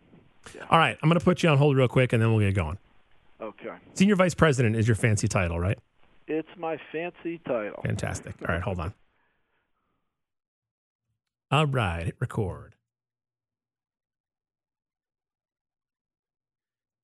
All 0.70 0.78
right, 0.78 0.96
I'm 1.02 1.10
going 1.10 1.18
to 1.20 1.26
put 1.26 1.42
you 1.42 1.50
on 1.50 1.58
hold 1.58 1.76
real 1.76 1.88
quick, 1.88 2.14
and 2.14 2.22
then 2.22 2.32
we'll 2.32 2.46
get 2.46 2.54
going. 2.54 2.78
Okay. 3.42 3.74
Senior 3.96 4.16
Vice 4.16 4.36
President 4.36 4.76
is 4.76 4.88
your 4.88 4.94
fancy 4.96 5.28
title, 5.28 5.60
right? 5.60 5.78
It's 6.28 6.48
my 6.58 6.78
fancy 6.92 7.40
title. 7.48 7.82
Fantastic. 7.84 8.36
All 8.48 8.54
right, 8.54 8.62
hold 8.62 8.80
on. 8.80 8.94
All 11.52 11.66
right, 11.66 12.06
hit 12.06 12.16
record. 12.20 12.75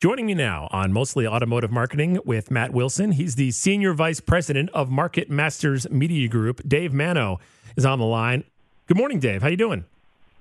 Joining 0.01 0.25
me 0.25 0.33
now 0.33 0.67
on 0.71 0.91
Mostly 0.91 1.27
Automotive 1.27 1.69
Marketing 1.69 2.17
with 2.25 2.49
Matt 2.49 2.73
Wilson. 2.73 3.11
He's 3.11 3.35
the 3.35 3.51
Senior 3.51 3.93
Vice 3.93 4.19
President 4.19 4.71
of 4.73 4.89
Market 4.89 5.29
Masters 5.29 5.87
Media 5.91 6.27
Group. 6.27 6.67
Dave 6.67 6.91
Mano 6.91 7.39
is 7.75 7.85
on 7.85 7.99
the 7.99 8.05
line. 8.05 8.43
Good 8.87 8.97
morning, 8.97 9.19
Dave. 9.19 9.43
How 9.43 9.49
you 9.49 9.57
doing? 9.57 9.85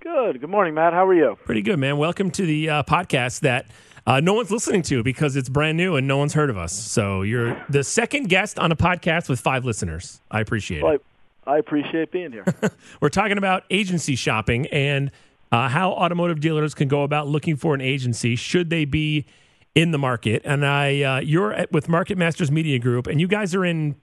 Good. 0.01 0.41
Good 0.41 0.49
morning, 0.49 0.73
Matt. 0.73 0.95
How 0.95 1.07
are 1.07 1.13
you? 1.13 1.37
Pretty 1.45 1.61
good, 1.61 1.79
man. 1.79 1.99
Welcome 1.99 2.31
to 2.31 2.47
the 2.47 2.71
uh, 2.71 2.83
podcast 2.85 3.41
that 3.41 3.67
uh, 4.07 4.19
no 4.21 4.33
one's 4.33 4.51
listening 4.51 4.81
to 4.85 5.03
because 5.03 5.37
it's 5.37 5.51
brand 5.51 5.77
new 5.77 5.95
and 5.97 6.09
no 6.09 6.17
one's 6.17 6.33
heard 6.33 6.49
of 6.49 6.57
us. 6.57 6.73
So 6.73 7.21
you're 7.21 7.63
the 7.69 7.85
second 7.85 8.31
guest 8.31 8.59
on 8.59 8.73
a 8.73 8.77
podcast 8.77 9.29
with 9.29 9.41
five 9.41 9.67
listeners. 9.67 10.23
I 10.31 10.41
appreciate 10.41 10.83
it. 10.83 11.03
I, 11.47 11.57
I 11.57 11.59
appreciate 11.59 12.11
being 12.11 12.33
here. 12.33 12.47
We're 13.03 13.11
talking 13.11 13.37
about 13.37 13.65
agency 13.69 14.17
shopping 14.17 14.69
and 14.69 15.11
uh, 15.53 15.69
how 15.69 15.91
automotive 15.91 16.41
dealers 16.41 16.73
can 16.73 16.89
go 16.89 17.03
about 17.03 17.29
looking 17.29 17.57
for 17.57 17.75
an 17.75 17.83
agency 17.83 18.37
should 18.37 18.71
they 18.71 18.87
be 18.87 19.27
in 19.75 19.91
the 19.93 19.99
market. 19.99 20.43
And 20.45 20.65
I, 20.67 21.03
uh, 21.03 21.21
you're 21.21 21.53
at, 21.53 21.73
with 21.73 21.89
Market 21.89 22.19
Masters 22.19 22.51
Media 22.51 22.79
Group, 22.79 23.07
and 23.07 23.21
you 23.21 23.29
guys 23.29 23.55
are 23.55 23.65
in 23.65 23.97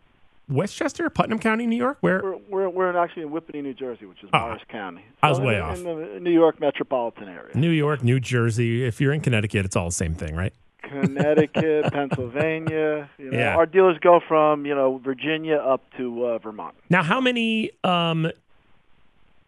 Westchester, 0.50 1.10
Putnam 1.10 1.40
County, 1.40 1.68
New 1.68 1.76
York. 1.76 1.98
Where? 2.02 2.22
we're 2.24 2.38
we're 2.50 2.70
we're 2.70 2.90
in 2.90 2.96
actually 2.96 3.24
in 3.24 3.30
Whippany, 3.30 3.62
New 3.62 3.74
Jersey, 3.74 4.06
which 4.06 4.24
is 4.24 4.30
Oh, 4.34 4.40
Morris 4.40 4.62
County. 4.70 5.04
I 5.22 5.30
was 5.30 5.40
way 5.42 5.56
in, 5.56 5.62
off. 5.62 5.78
in 5.78 5.84
the 5.84 6.20
New 6.22 6.32
York 6.32 6.60
metropolitan 6.62 7.28
area. 7.28 7.56
New 7.56 7.70
York, 7.70 8.02
New 8.04 8.20
Jersey. 8.22 8.86
If 8.86 9.02
you're 9.02 9.12
in 9.12 9.20
Connecticut, 9.22 9.66
it's 9.66 9.76
all 9.76 9.86
the 9.86 9.92
same 9.92 10.16
thing, 10.16 10.36
right? 10.36 10.54
Connecticut, 10.84 11.86
Pennsylvania. 11.92 13.10
You 13.18 13.32
know, 13.32 13.38
Yeah. 13.38 13.58
Our 13.58 13.66
dealers 13.66 13.98
go 14.00 14.22
from 14.26 14.66
you 14.66 14.74
know 14.74 15.00
Virginia 15.04 15.56
up 15.58 15.84
to 15.98 16.26
uh, 16.26 16.38
Vermont. 16.38 16.76
Now, 16.90 17.04
how 17.04 17.20
many 17.20 17.72
um, 17.84 18.32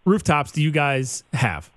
rooftops 0.06 0.52
do 0.52 0.62
you 0.62 0.72
guys 0.72 1.24
have? 1.34 1.70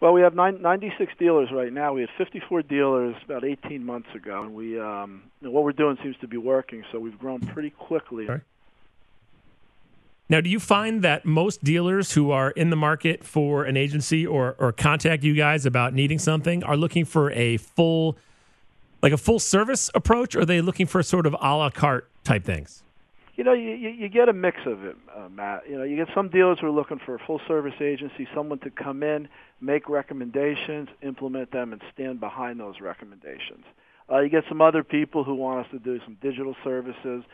Well, 0.00 0.14
we 0.14 0.22
have 0.22 0.34
nine, 0.34 0.62
96 0.62 1.12
dealers 1.18 1.50
right 1.52 1.72
now. 1.72 1.92
We 1.92 2.00
had 2.00 2.10
54 2.16 2.62
dealers 2.62 3.16
about 3.22 3.44
18 3.44 3.84
months 3.84 4.08
ago, 4.14 4.42
and 4.42 4.54
we 4.54 4.80
um, 4.80 5.24
what 5.42 5.62
we're 5.62 5.72
doing 5.72 5.98
seems 6.02 6.16
to 6.22 6.28
be 6.28 6.38
working. 6.38 6.84
So 6.90 6.98
we've 6.98 7.18
grown 7.18 7.40
pretty 7.40 7.70
quickly. 7.70 8.26
Now, 10.30 10.40
do 10.40 10.48
you 10.48 10.60
find 10.60 11.02
that 11.02 11.26
most 11.26 11.64
dealers 11.64 12.12
who 12.12 12.30
are 12.30 12.52
in 12.52 12.70
the 12.70 12.76
market 12.76 13.24
for 13.24 13.64
an 13.64 13.76
agency 13.76 14.24
or, 14.24 14.54
or 14.58 14.72
contact 14.72 15.24
you 15.24 15.34
guys 15.34 15.66
about 15.66 15.92
needing 15.92 16.20
something 16.20 16.62
are 16.62 16.76
looking 16.76 17.04
for 17.04 17.32
a 17.32 17.56
full, 17.56 18.16
like 19.02 19.12
a 19.12 19.16
full 19.18 19.40
service 19.40 19.90
approach, 19.92 20.36
or 20.36 20.42
are 20.42 20.44
they 20.46 20.60
looking 20.60 20.86
for 20.86 21.02
sort 21.02 21.26
of 21.26 21.34
a 21.34 21.56
la 21.56 21.68
carte 21.68 22.08
type 22.22 22.44
things? 22.44 22.84
You 23.40 23.44
know, 23.44 23.54
you, 23.54 23.70
you, 23.70 24.10
get 24.10 24.28
a 24.28 24.34
mix 24.34 24.58
of 24.66 24.84
it, 24.84 24.96
uh, 25.16 25.30
Matt. 25.30 25.62
You 25.66 25.78
know, 25.78 25.82
you 25.82 25.96
get 25.96 26.08
some 26.14 26.28
dealers 26.28 26.58
who 26.60 26.66
are 26.66 26.70
looking 26.70 27.00
for 27.06 27.14
a 27.14 27.18
full 27.26 27.40
service 27.48 27.72
agency, 27.80 28.28
someone 28.34 28.58
to 28.58 28.68
come 28.68 29.02
in, 29.02 29.28
make 29.62 29.88
recommendations, 29.88 30.90
implement 31.00 31.50
them, 31.50 31.72
and 31.72 31.80
stand 31.90 32.20
behind 32.20 32.60
those 32.60 32.82
recommendations. 32.82 33.64
Uh, 34.12 34.18
you 34.18 34.28
get 34.28 34.44
some 34.46 34.60
other 34.60 34.84
people 34.84 35.24
who 35.24 35.34
want 35.34 35.64
us 35.64 35.72
to 35.72 35.78
do 35.78 35.98
some 36.04 36.18
digital 36.20 36.54
services. 36.62 37.24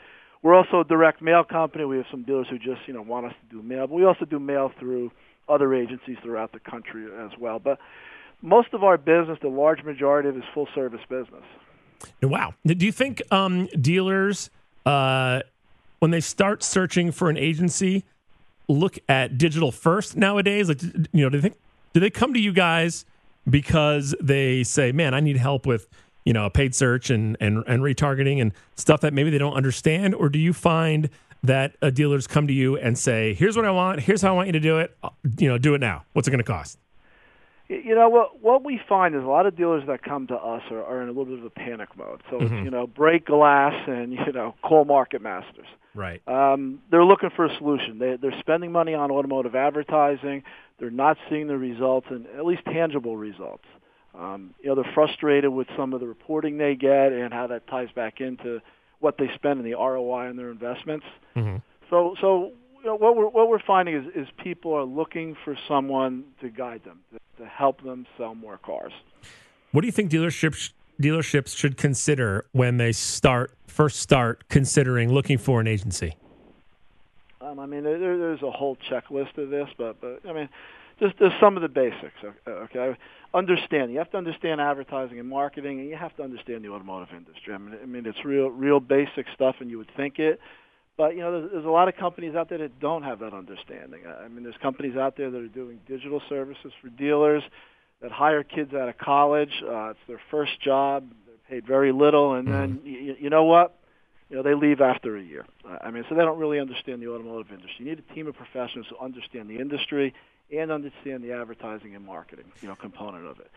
We're 0.45 0.55
also 0.55 0.83
a 0.83 0.85
direct 0.85 1.23
mail 1.23 1.43
company. 1.43 1.85
We 1.85 1.97
have 1.97 2.07
some 2.09 2.23
dealers 2.23 2.47
who 2.49 2.59
just, 2.61 2.83
you 2.87 2.95
know, 2.95 3.03
want 3.03 3.27
us 3.27 3.35
to 3.43 3.57
do 3.57 3.61
mail, 3.61 3.89
but 3.89 3.95
we 3.95 4.05
also 4.05 4.27
do 4.27 4.39
mail 4.39 4.71
through 4.79 5.11
other 5.49 5.75
agencies 5.75 6.19
throughout 6.23 6.53
the 6.53 6.61
country 6.61 7.07
as 7.21 7.33
well. 7.37 7.59
But 7.59 7.81
most 8.43 8.69
of 8.75 8.85
our 8.85 8.97
business, 8.97 9.39
the 9.43 9.49
large 9.49 9.83
majority 9.83 10.29
of 10.29 10.37
it 10.37 10.39
is 10.39 10.45
full 10.55 10.69
service 10.73 11.01
business. 11.11 11.43
Wow. 12.23 12.55
Do 12.65 12.87
you 12.87 12.93
think 12.93 13.23
um, 13.33 13.67
dealers, 13.81 14.51
uh, 14.85 15.41
when 15.99 16.11
they 16.11 16.21
start 16.21 16.63
searching 16.63 17.11
for 17.13 17.31
an 17.31 17.37
agency, 17.37 18.05
look 18.69 18.99
at 19.09 19.39
digital 19.39 19.73
first 19.73 20.17
nowadays? 20.17 20.69
Like, 20.69 20.83
you 20.83 21.25
know, 21.25 21.29
do 21.29 21.39
they 21.39 21.43
think 21.43 21.57
do 21.93 22.01
they 22.01 22.11
come 22.11 22.35
to 22.35 22.41
you 22.41 22.53
guys 22.53 23.05
because 23.49 24.15
they 24.21 24.63
say, 24.63 24.93
"Man, 24.93 25.15
I 25.15 25.21
need 25.21 25.37
help 25.37 25.67
with 25.67 25.89
you 26.25 26.33
know 26.33 26.51
paid 26.51 26.75
search 26.75 27.11
and 27.11 27.37
and 27.41 27.65
and 27.67 27.83
retargeting 27.83 28.41
and 28.41 28.53
stuff 28.75 29.01
that 29.01 29.13
maybe 29.13 29.31
they 29.31 29.39
don't 29.39 29.55
understand," 29.55 30.15
or 30.15 30.29
do 30.29 30.39
you 30.39 30.53
find 30.53 31.09
that 31.43 31.77
uh, 31.81 31.91
dealers 31.91 32.27
come 32.27 32.47
to 32.47 32.53
you 32.53 32.77
and 32.77 32.99
say, 32.99 33.35
"Here's 33.35 33.57
what 33.57 33.65
I 33.65 33.71
want. 33.71 34.01
Here's 34.01 34.23
how 34.23 34.31
I 34.31 34.33
want 34.33 34.49
you 34.49 34.53
to 34.53 34.61
do 34.61 34.79
it. 34.79 34.97
Uh, 35.03 35.11
You 35.39 35.49
know, 35.49 35.59
do 35.59 35.75
it 35.75 35.81
now. 35.81 36.05
What's 36.13 36.29
it 36.29 36.31
going 36.31 36.39
to 36.39 36.45
cost?" 36.45 36.79
You 37.69 37.97
know 37.97 38.09
what? 38.09 38.43
What 38.43 38.65
we 38.65 38.81
find 38.89 39.15
is 39.15 39.23
a 39.23 39.27
lot 39.27 39.47
of 39.47 39.57
dealers 39.57 39.85
that 39.89 40.03
come 40.03 40.29
to 40.29 40.37
us 40.37 40.63
are, 40.71 40.85
are 40.85 41.03
in 41.03 41.09
a 41.09 41.11
little 41.11 41.25
bit 41.25 41.39
of 41.39 41.45
a 41.45 41.51
panic 41.51 41.89
mode. 41.97 42.23
So 42.31 42.41
it's, 42.41 42.53
you 42.53 42.71
know, 42.71 42.87
break 42.87 43.27
glass 43.27 43.75
and 43.89 44.13
you 44.13 44.33
know, 44.33 44.55
call 44.63 44.85
market 44.85 45.21
masters. 45.21 45.67
Right. 45.97 46.23
Um, 46.29 46.81
they're 46.91 47.05
looking 47.05 47.31
for 47.35 47.47
a 47.47 47.57
solution. 47.57 47.99
They, 47.99 48.17
they're 48.21 48.39
spending 48.41 48.71
money 48.71 48.95
on 48.95 49.11
automotive 49.11 49.55
advertising. 49.55 50.43
They're 50.79 50.91
not 50.91 51.17
seeing 51.31 51.47
the 51.47 51.57
results, 51.57 52.07
and 52.11 52.27
at 52.39 52.45
least 52.45 52.63
tangible 52.67 53.17
results. 53.17 53.65
Um, 54.15 54.55
you 54.61 54.69
know, 54.69 54.75
they're 54.75 54.93
frustrated 54.95 55.51
with 55.51 55.67
some 55.77 55.93
of 55.95 56.01
the 56.01 56.07
reporting 56.07 56.59
they 56.59 56.75
get 56.75 57.13
and 57.13 57.33
how 57.33 57.47
that 57.49 57.67
ties 57.67 57.89
back 57.95 58.21
into 58.21 58.61
what 59.01 59.17
they 59.19 59.31
spend 59.35 59.61
and 59.61 59.67
the 59.67 59.75
ROI 59.75 60.29
on 60.29 60.37
their 60.37 60.51
investments. 60.51 61.07
Mhm. 61.35 61.63
So, 61.91 62.15
so 62.21 62.53
you 62.81 62.87
know, 62.87 62.95
what 62.97 63.17
we're 63.17 63.29
what 63.29 63.49
we're 63.49 63.59
finding 63.67 63.95
is, 63.95 64.07
is 64.15 64.29
people 64.43 64.73
are 64.75 64.85
looking 64.85 65.37
for 65.45 65.57
someone 65.69 66.25
to 66.41 66.49
guide 66.51 66.83
them, 66.85 67.01
to, 67.13 67.43
to 67.43 67.49
help 67.49 67.83
them 67.83 68.07
sell 68.17 68.35
more 68.35 68.59
cars. 68.59 68.93
What 69.73 69.81
do 69.83 69.87
you 69.87 69.93
think 69.93 70.11
dealerships 70.11 70.73
dealerships 71.01 71.57
should 71.57 71.77
consider 71.77 72.47
when 72.53 72.77
they 72.77 72.93
start 72.93 73.53
first 73.67 74.01
start 74.01 74.49
considering 74.49 75.13
looking 75.13 75.39
for 75.39 75.61
an 75.61 75.67
agency? 75.67 76.17
Um, 77.41 77.61
I 77.61 77.67
mean, 77.67 77.85
there, 77.85 77.99
there's 77.99 78.43
a 78.43 78.51
whole 78.51 78.77
checklist 78.91 79.37
of 79.39 79.51
this, 79.51 79.69
but 79.77 80.01
but 80.01 80.21
I 80.29 80.33
mean, 80.33 80.49
just 80.99 81.15
there's 81.19 81.39
some 81.39 81.57
of 81.57 81.63
the 81.63 81.69
basics. 81.69 82.15
Okay, 82.47 82.97
understand. 83.35 83.93
You 83.93 83.99
have 83.99 84.11
to 84.13 84.17
understand 84.17 84.61
advertising 84.61 85.19
and 85.19 85.29
marketing, 85.29 85.81
and 85.81 85.89
you 85.89 85.97
have 85.97 86.17
to 86.17 86.23
understand 86.23 86.65
the 86.65 86.71
automotive 86.71 87.15
industry. 87.15 87.55
I 87.55 87.59
mean, 87.59 87.79
I 87.83 87.87
mean, 87.87 88.07
it's 88.07 88.25
real 88.25 88.49
real 88.49 88.81
basic 88.81 89.27
stuff, 89.35 89.57
and 89.61 89.71
you 89.71 89.79
would 89.79 89.91
think 89.97 90.19
it. 90.19 90.41
But 90.97 91.15
you 91.15 91.21
know, 91.21 91.41
there's, 91.41 91.53
there's 91.53 91.65
a 91.67 91.71
lot 91.71 91.89
of 91.89 91.97
companies 91.97 92.35
out 92.35 92.49
there 92.49 92.59
that 92.59 92.81
don't 92.81 93.03
have 93.03 93.19
that 93.19 93.35
understanding. 93.35 94.01
I 94.07 94.29
mean, 94.29 94.45
there's 94.45 94.57
companies 94.63 94.97
out 94.97 95.17
there 95.17 95.31
that 95.31 95.39
are 95.39 95.49
doing 95.49 95.81
digital 95.87 96.23
services 96.29 96.73
for 96.81 96.89
dealers 96.89 97.43
that 98.01 98.13
hire 98.13 98.43
kids 98.43 98.75
out 98.75 98.89
of 98.89 98.99
college. 98.99 99.63
Uh, 99.63 99.91
it's 99.91 99.99
their 100.07 100.21
first 100.31 100.61
job. 100.61 101.11
They're 101.27 101.37
paid 101.49 101.67
very 101.67 101.93
little, 101.93 102.35
and 102.35 102.47
then 102.49 102.81
you, 102.85 103.17
you 103.19 103.31
know 103.31 103.45
what? 103.45 103.79
You 104.29 104.37
know, 104.37 104.43
they 104.43 104.55
leave 104.55 104.81
after 104.81 105.17
a 105.17 105.23
year. 105.23 105.47
I 105.81 105.91
mean, 105.91 106.05
so 106.09 106.15
they 106.15 106.23
don't 106.23 106.39
really 106.39 106.59
understand 106.59 107.01
the 107.01 107.09
automotive 107.09 107.53
industry. 107.53 107.75
You 107.79 107.85
need 107.87 108.03
a 108.11 108.15
team 108.15 108.27
of 108.27 108.35
professionals 108.35 108.87
who 108.91 108.99
understand 108.99 109.49
the 109.49 109.59
industry 109.59 110.15
and 110.53 110.71
understand 110.73 111.23
the 111.23 111.33
advertising 111.33 111.95
and 111.95 112.05
marketing, 112.05 112.47
you 112.61 112.69
know, 112.69 112.75
component 112.75 113.27
of 113.27 113.39
it. 113.41 113.51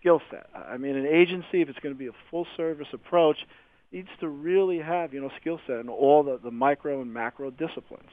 Skill 0.00 0.20
set. 0.30 0.48
I 0.54 0.74
I 0.74 0.76
mean, 0.78 0.96
an 0.96 1.06
agency, 1.06 1.62
if 1.62 1.68
it's 1.68 1.78
going 1.78 1.94
to 1.94 1.98
be 1.98 2.08
a 2.08 2.14
full 2.30 2.46
service 2.56 2.88
approach, 2.92 3.38
needs 3.92 4.08
to 4.20 4.28
really 4.28 4.78
have, 4.78 5.14
you 5.14 5.20
know, 5.20 5.30
skill 5.40 5.60
set 5.66 5.78
in 5.78 5.88
all 5.88 6.22
the, 6.22 6.38
the 6.42 6.50
micro 6.50 7.00
and 7.00 7.12
macro 7.14 7.50
disciplines. 7.50 8.10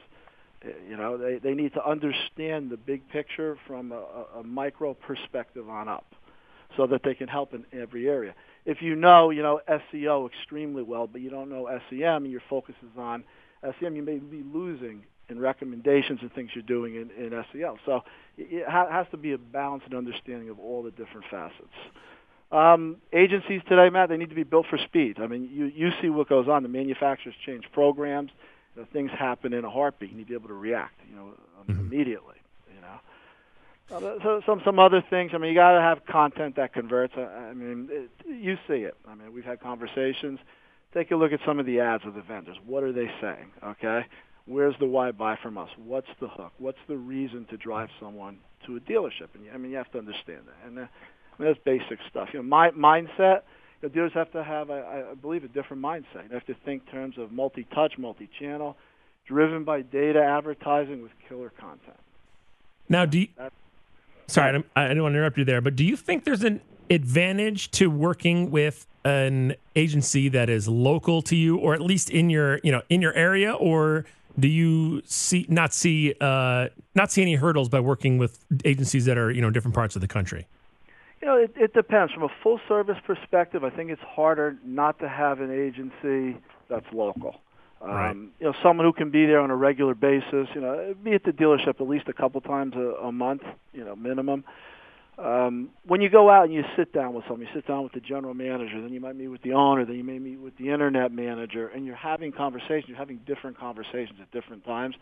You 0.88 0.96
know, 0.96 1.16
they, 1.18 1.38
they 1.38 1.54
need 1.54 1.72
to 1.74 1.86
understand 1.86 2.70
the 2.70 2.76
big 2.76 3.08
picture 3.10 3.56
from 3.66 3.92
a, 3.92 3.96
a, 3.96 4.42
micro 4.44 4.94
perspective 4.94 5.68
on 5.68 5.88
up 5.88 6.06
so 6.76 6.86
that 6.86 7.02
they 7.04 7.14
can 7.14 7.28
help 7.28 7.54
in 7.54 7.64
every 7.78 8.08
area. 8.08 8.34
If 8.64 8.80
you 8.80 8.96
know, 8.96 9.30
you 9.30 9.42
know, 9.42 9.60
SEO 9.68 10.28
extremely 10.28 10.82
well, 10.82 11.06
but 11.06 11.20
you 11.20 11.30
don't 11.30 11.50
know 11.50 11.68
SEM 11.90 12.24
and 12.24 12.30
your 12.30 12.42
focus 12.48 12.74
is 12.82 12.98
on 12.98 13.24
SEM, 13.80 13.96
you 13.96 14.02
may 14.02 14.18
be 14.18 14.42
losing 14.42 15.04
in 15.28 15.38
recommendations 15.38 16.20
and 16.22 16.32
things 16.32 16.50
you're 16.54 16.62
doing 16.62 16.96
in, 16.96 17.10
in 17.22 17.30
SEO. 17.30 17.76
So 17.86 18.02
it 18.36 18.48
it 18.50 18.68
ha- 18.68 18.90
has 18.90 19.06
to 19.10 19.16
be 19.16 19.32
a 19.32 19.38
balanced 19.38 19.92
understanding 19.94 20.50
of 20.50 20.58
all 20.58 20.82
the 20.82 20.90
different 20.90 21.24
facets. 21.30 21.74
Um, 22.52 22.98
agencies 23.12 23.62
today, 23.68 23.90
Matt, 23.90 24.10
they 24.10 24.16
need 24.16 24.28
to 24.28 24.34
be 24.34 24.44
built 24.44 24.66
for 24.68 24.78
speed. 24.78 25.18
I 25.20 25.26
mean, 25.26 25.50
you, 25.52 25.66
you 25.66 25.90
see 26.00 26.08
what 26.08 26.28
goes 26.28 26.46
on. 26.48 26.62
The 26.62 26.68
manufacturers 26.68 27.34
change 27.44 27.64
programs. 27.72 28.30
You 28.74 28.82
know, 28.82 28.88
things 28.92 29.10
happen 29.10 29.52
in 29.52 29.64
a 29.64 29.70
heartbeat. 29.70 30.10
You 30.10 30.16
need 30.16 30.24
to 30.24 30.28
be 30.28 30.34
able 30.34 30.48
to 30.48 30.54
react, 30.54 31.00
you 31.08 31.16
know, 31.16 31.32
um, 31.60 31.78
immediately. 31.78 32.36
You 32.74 32.80
know, 34.00 34.18
so 34.22 34.42
some 34.46 34.62
some 34.64 34.78
other 34.78 35.02
things. 35.08 35.32
I 35.34 35.38
mean, 35.38 35.50
you 35.50 35.54
got 35.54 35.72
to 35.72 35.80
have 35.80 36.04
content 36.06 36.56
that 36.56 36.72
converts. 36.72 37.14
I, 37.16 37.22
I 37.22 37.54
mean, 37.54 37.88
it, 37.90 38.10
you 38.26 38.56
see 38.66 38.82
it. 38.82 38.96
I 39.06 39.14
mean, 39.14 39.32
we've 39.32 39.44
had 39.44 39.60
conversations. 39.60 40.38
Take 40.92 41.10
a 41.10 41.16
look 41.16 41.32
at 41.32 41.40
some 41.44 41.58
of 41.58 41.66
the 41.66 41.80
ads 41.80 42.04
of 42.06 42.14
the 42.14 42.22
vendors. 42.22 42.56
What 42.64 42.82
are 42.82 42.92
they 42.92 43.10
saying? 43.20 43.50
Okay, 43.62 44.06
where's 44.46 44.74
the 44.78 44.86
why 44.86 45.10
buy 45.12 45.36
from 45.42 45.58
us? 45.58 45.68
What's 45.76 46.08
the 46.20 46.28
hook? 46.28 46.52
What's 46.58 46.78
the 46.88 46.96
reason 46.96 47.46
to 47.50 47.56
drive 47.56 47.88
someone 48.00 48.38
to 48.66 48.76
a 48.76 48.80
dealership? 48.80 49.28
And 49.34 49.44
I 49.52 49.56
mean, 49.56 49.70
you 49.70 49.76
have 49.76 49.90
to 49.92 49.98
understand 49.98 50.42
that. 50.46 50.66
And 50.66 50.78
uh, 50.78 50.82
I 50.82 51.42
mean, 51.42 51.52
that's 51.52 51.64
basic 51.64 51.98
stuff. 52.10 52.28
You 52.32 52.40
know, 52.40 52.44
my 52.44 52.70
mindset. 52.70 53.42
Know, 53.84 53.90
dealers 53.90 54.12
have 54.14 54.32
to 54.32 54.42
have, 54.42 54.70
I, 54.70 55.04
I 55.10 55.14
believe, 55.14 55.44
a 55.44 55.48
different 55.48 55.82
mindset. 55.82 56.24
You 56.28 56.34
have 56.34 56.46
to 56.46 56.54
think 56.64 56.84
in 56.86 56.92
terms 56.92 57.18
of 57.18 57.32
multi-touch, 57.32 57.98
multi-channel, 57.98 58.78
driven 59.26 59.62
by 59.64 59.82
data 59.82 60.22
advertising 60.22 61.02
with 61.02 61.12
killer 61.28 61.52
content. 61.60 61.98
Now, 62.88 63.04
do 63.04 63.20
you, 63.20 63.28
That- 63.36 63.52
sorry, 64.26 64.64
I 64.74 64.88
don't 64.88 65.02
want 65.02 65.12
to 65.12 65.18
interrupt 65.18 65.36
you 65.36 65.44
there, 65.44 65.60
but 65.60 65.76
do 65.76 65.84
you 65.84 65.96
think 65.96 66.24
there's 66.24 66.44
an 66.44 66.62
advantage 66.88 67.70
to 67.72 67.90
working 67.90 68.50
with 68.50 68.86
an 69.04 69.54
agency 69.76 70.30
that 70.30 70.48
is 70.48 70.66
local 70.66 71.20
to 71.20 71.36
you, 71.36 71.58
or 71.58 71.74
at 71.74 71.82
least 71.82 72.08
in 72.08 72.30
your 72.30 72.60
you 72.62 72.72
know 72.72 72.80
in 72.88 73.02
your 73.02 73.12
area, 73.12 73.52
or 73.52 74.06
do 74.38 74.48
you 74.48 75.02
see 75.04 75.44
not 75.50 75.74
see 75.74 76.14
uh, 76.22 76.68
not 76.94 77.12
see 77.12 77.20
any 77.20 77.34
hurdles 77.34 77.68
by 77.68 77.80
working 77.80 78.16
with 78.16 78.42
agencies 78.64 79.04
that 79.04 79.18
are 79.18 79.30
you 79.30 79.42
know 79.42 79.50
different 79.50 79.74
parts 79.74 79.94
of 79.94 80.00
the 80.00 80.08
country? 80.08 80.46
You 81.24 81.30
know, 81.30 81.36
it, 81.36 81.54
it 81.56 81.72
depends. 81.72 82.12
From 82.12 82.24
a 82.24 82.28
full 82.42 82.60
service 82.68 82.98
perspective, 83.06 83.64
I 83.64 83.70
think 83.70 83.90
it's 83.90 84.02
harder 84.02 84.58
not 84.62 84.98
to 84.98 85.08
have 85.08 85.40
an 85.40 85.50
agency 85.50 86.38
that's 86.68 86.84
local. 86.92 87.36
Um, 87.80 87.90
Right. 87.90 88.16
You 88.40 88.46
know, 88.46 88.54
someone 88.62 88.84
who 88.84 88.92
can 88.92 89.10
be 89.10 89.24
there 89.24 89.40
on 89.40 89.50
a 89.50 89.56
regular 89.56 89.94
basis. 89.94 90.48
You 90.54 90.60
know, 90.60 90.94
be 91.02 91.12
at 91.12 91.24
the 91.24 91.30
dealership 91.30 91.80
at 91.80 91.88
least 91.88 92.08
a 92.08 92.12
couple 92.12 92.42
times 92.42 92.74
a, 92.76 93.06
a 93.06 93.10
month. 93.10 93.40
You 93.72 93.86
know, 93.86 93.96
minimum. 93.96 94.44
Um, 95.16 95.70
when 95.86 96.02
you 96.02 96.10
go 96.10 96.28
out 96.28 96.44
and 96.44 96.52
you 96.52 96.62
sit 96.76 96.92
down 96.92 97.14
with 97.14 97.24
someone, 97.24 97.40
you 97.40 97.54
sit 97.54 97.66
down 97.66 97.84
with 97.84 97.92
the 97.92 98.00
general 98.00 98.34
manager, 98.34 98.82
then 98.82 98.92
you 98.92 99.00
might 99.00 99.16
meet 99.16 99.28
with 99.28 99.40
the 99.42 99.54
owner, 99.54 99.86
then 99.86 99.96
you 99.96 100.04
may 100.04 100.18
meet 100.18 100.40
with 100.40 100.58
the 100.58 100.68
internet 100.68 101.10
manager, 101.10 101.68
and 101.68 101.86
you're 101.86 101.96
having 101.96 102.32
conversations. 102.32 102.84
You're 102.88 102.98
having 102.98 103.20
different 103.26 103.58
conversations 103.58 104.18
at 104.20 104.30
different 104.30 104.62
times, 104.66 104.94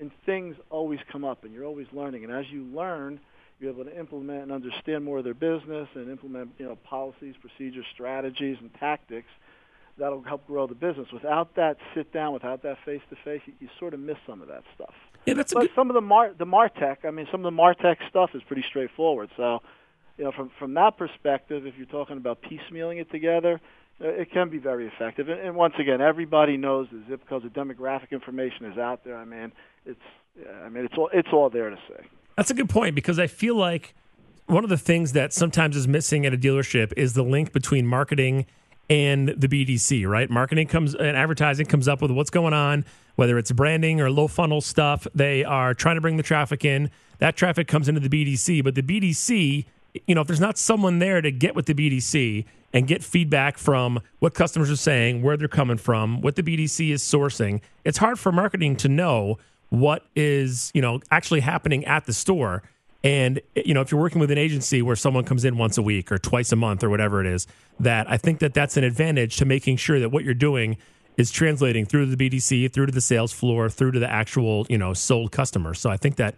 and 0.00 0.10
things 0.26 0.56
always 0.70 0.98
come 1.12 1.22
up, 1.22 1.44
and 1.44 1.54
you're 1.54 1.66
always 1.66 1.86
learning. 1.92 2.24
And 2.24 2.32
as 2.32 2.46
you 2.50 2.64
learn, 2.64 3.20
you're 3.60 3.70
able 3.70 3.84
to 3.84 3.98
implement 3.98 4.42
and 4.42 4.52
understand 4.52 5.04
more 5.04 5.18
of 5.18 5.24
their 5.24 5.34
business 5.34 5.88
and 5.94 6.10
implement, 6.10 6.50
you 6.58 6.66
know, 6.66 6.76
policies, 6.76 7.34
procedures, 7.40 7.84
strategies, 7.92 8.56
and 8.60 8.72
tactics 8.74 9.28
that'll 9.98 10.22
help 10.22 10.46
grow 10.46 10.66
the 10.66 10.74
business. 10.74 11.08
Without 11.12 11.56
that 11.56 11.76
sit 11.94 12.12
down, 12.12 12.32
without 12.32 12.62
that 12.62 12.76
face 12.84 13.00
to 13.10 13.16
face, 13.24 13.42
you 13.58 13.68
sort 13.78 13.94
of 13.94 14.00
miss 14.00 14.16
some 14.26 14.40
of 14.40 14.48
that 14.48 14.62
stuff. 14.74 14.94
Yeah, 15.26 15.34
that's 15.34 15.52
But 15.52 15.62
good. 15.62 15.70
some 15.74 15.90
of 15.90 15.94
the 15.94 16.00
Mar 16.00 16.32
the 16.38 16.46
Martech, 16.46 16.98
I 17.04 17.10
mean, 17.10 17.26
some 17.30 17.44
of 17.44 17.52
the 17.52 17.62
Martech 17.62 17.96
stuff 18.08 18.30
is 18.34 18.42
pretty 18.44 18.64
straightforward. 18.68 19.30
So, 19.36 19.60
you 20.16 20.24
know, 20.24 20.32
from 20.32 20.50
from 20.58 20.74
that 20.74 20.96
perspective, 20.96 21.66
if 21.66 21.74
you're 21.76 21.86
talking 21.86 22.16
about 22.16 22.38
piecemealing 22.42 23.00
it 23.00 23.10
together, 23.10 23.60
it 24.00 24.30
can 24.30 24.48
be 24.48 24.58
very 24.58 24.86
effective. 24.86 25.28
And, 25.28 25.40
and 25.40 25.56
once 25.56 25.74
again, 25.78 26.00
everybody 26.00 26.56
knows 26.56 26.86
the 26.92 27.02
zip 27.08 27.28
codes, 27.28 27.44
the 27.44 27.50
demographic 27.50 28.12
information 28.12 28.66
is 28.66 28.78
out 28.78 29.04
there. 29.04 29.16
I 29.16 29.24
mean, 29.24 29.52
it's 29.84 30.00
I 30.64 30.68
mean, 30.68 30.84
it's 30.84 30.94
all 30.96 31.10
it's 31.12 31.28
all 31.32 31.50
there 31.50 31.70
to 31.70 31.76
see. 31.88 32.06
That's 32.38 32.52
a 32.52 32.54
good 32.54 32.68
point 32.68 32.94
because 32.94 33.18
I 33.18 33.26
feel 33.26 33.56
like 33.56 33.96
one 34.46 34.62
of 34.62 34.70
the 34.70 34.78
things 34.78 35.10
that 35.10 35.32
sometimes 35.32 35.74
is 35.74 35.88
missing 35.88 36.24
at 36.24 36.32
a 36.32 36.36
dealership 36.38 36.92
is 36.96 37.14
the 37.14 37.24
link 37.24 37.52
between 37.52 37.84
marketing 37.84 38.46
and 38.88 39.30
the 39.30 39.48
BDC, 39.48 40.06
right? 40.08 40.30
Marketing 40.30 40.68
comes 40.68 40.94
and 40.94 41.16
advertising 41.16 41.66
comes 41.66 41.88
up 41.88 42.00
with 42.00 42.12
what's 42.12 42.30
going 42.30 42.54
on, 42.54 42.84
whether 43.16 43.38
it's 43.38 43.50
branding 43.50 44.00
or 44.00 44.08
low 44.08 44.28
funnel 44.28 44.60
stuff. 44.60 45.04
They 45.12 45.42
are 45.42 45.74
trying 45.74 45.96
to 45.96 46.00
bring 46.00 46.16
the 46.16 46.22
traffic 46.22 46.64
in. 46.64 46.92
That 47.18 47.36
traffic 47.36 47.66
comes 47.66 47.88
into 47.88 48.00
the 48.00 48.08
BDC, 48.08 48.62
but 48.62 48.76
the 48.76 48.82
BDC, 48.82 49.64
you 50.06 50.14
know, 50.14 50.20
if 50.20 50.28
there's 50.28 50.38
not 50.38 50.58
someone 50.58 51.00
there 51.00 51.20
to 51.20 51.32
get 51.32 51.56
with 51.56 51.66
the 51.66 51.74
BDC 51.74 52.44
and 52.72 52.86
get 52.86 53.02
feedback 53.02 53.58
from 53.58 53.98
what 54.20 54.34
customers 54.34 54.70
are 54.70 54.76
saying, 54.76 55.22
where 55.22 55.36
they're 55.36 55.48
coming 55.48 55.76
from, 55.76 56.20
what 56.20 56.36
the 56.36 56.44
BDC 56.44 56.92
is 56.92 57.02
sourcing, 57.02 57.62
it's 57.84 57.98
hard 57.98 58.16
for 58.16 58.30
marketing 58.30 58.76
to 58.76 58.88
know 58.88 59.38
what 59.70 60.04
is, 60.14 60.70
you 60.74 60.82
know, 60.82 61.00
actually 61.10 61.40
happening 61.40 61.84
at 61.84 62.06
the 62.06 62.12
store. 62.12 62.62
And 63.04 63.40
you 63.54 63.74
know, 63.74 63.80
if 63.80 63.92
you're 63.92 64.00
working 64.00 64.20
with 64.20 64.30
an 64.30 64.38
agency 64.38 64.82
where 64.82 64.96
someone 64.96 65.24
comes 65.24 65.44
in 65.44 65.56
once 65.56 65.78
a 65.78 65.82
week 65.82 66.10
or 66.10 66.18
twice 66.18 66.50
a 66.52 66.56
month 66.56 66.82
or 66.82 66.90
whatever 66.90 67.20
it 67.20 67.26
is, 67.26 67.46
that 67.80 68.10
I 68.10 68.16
think 68.16 68.40
that 68.40 68.54
that's 68.54 68.76
an 68.76 68.84
advantage 68.84 69.36
to 69.36 69.44
making 69.44 69.76
sure 69.76 70.00
that 70.00 70.10
what 70.10 70.24
you're 70.24 70.34
doing 70.34 70.76
is 71.16 71.30
translating 71.30 71.84
through 71.84 72.06
to 72.06 72.16
the 72.16 72.30
BDC, 72.30 72.72
through 72.72 72.86
to 72.86 72.92
the 72.92 73.00
sales 73.00 73.32
floor, 73.32 73.68
through 73.68 73.92
to 73.92 73.98
the 73.98 74.10
actual, 74.10 74.66
you 74.68 74.78
know, 74.78 74.94
sold 74.94 75.32
customer. 75.32 75.74
So 75.74 75.90
I 75.90 75.96
think 75.96 76.16
that 76.16 76.36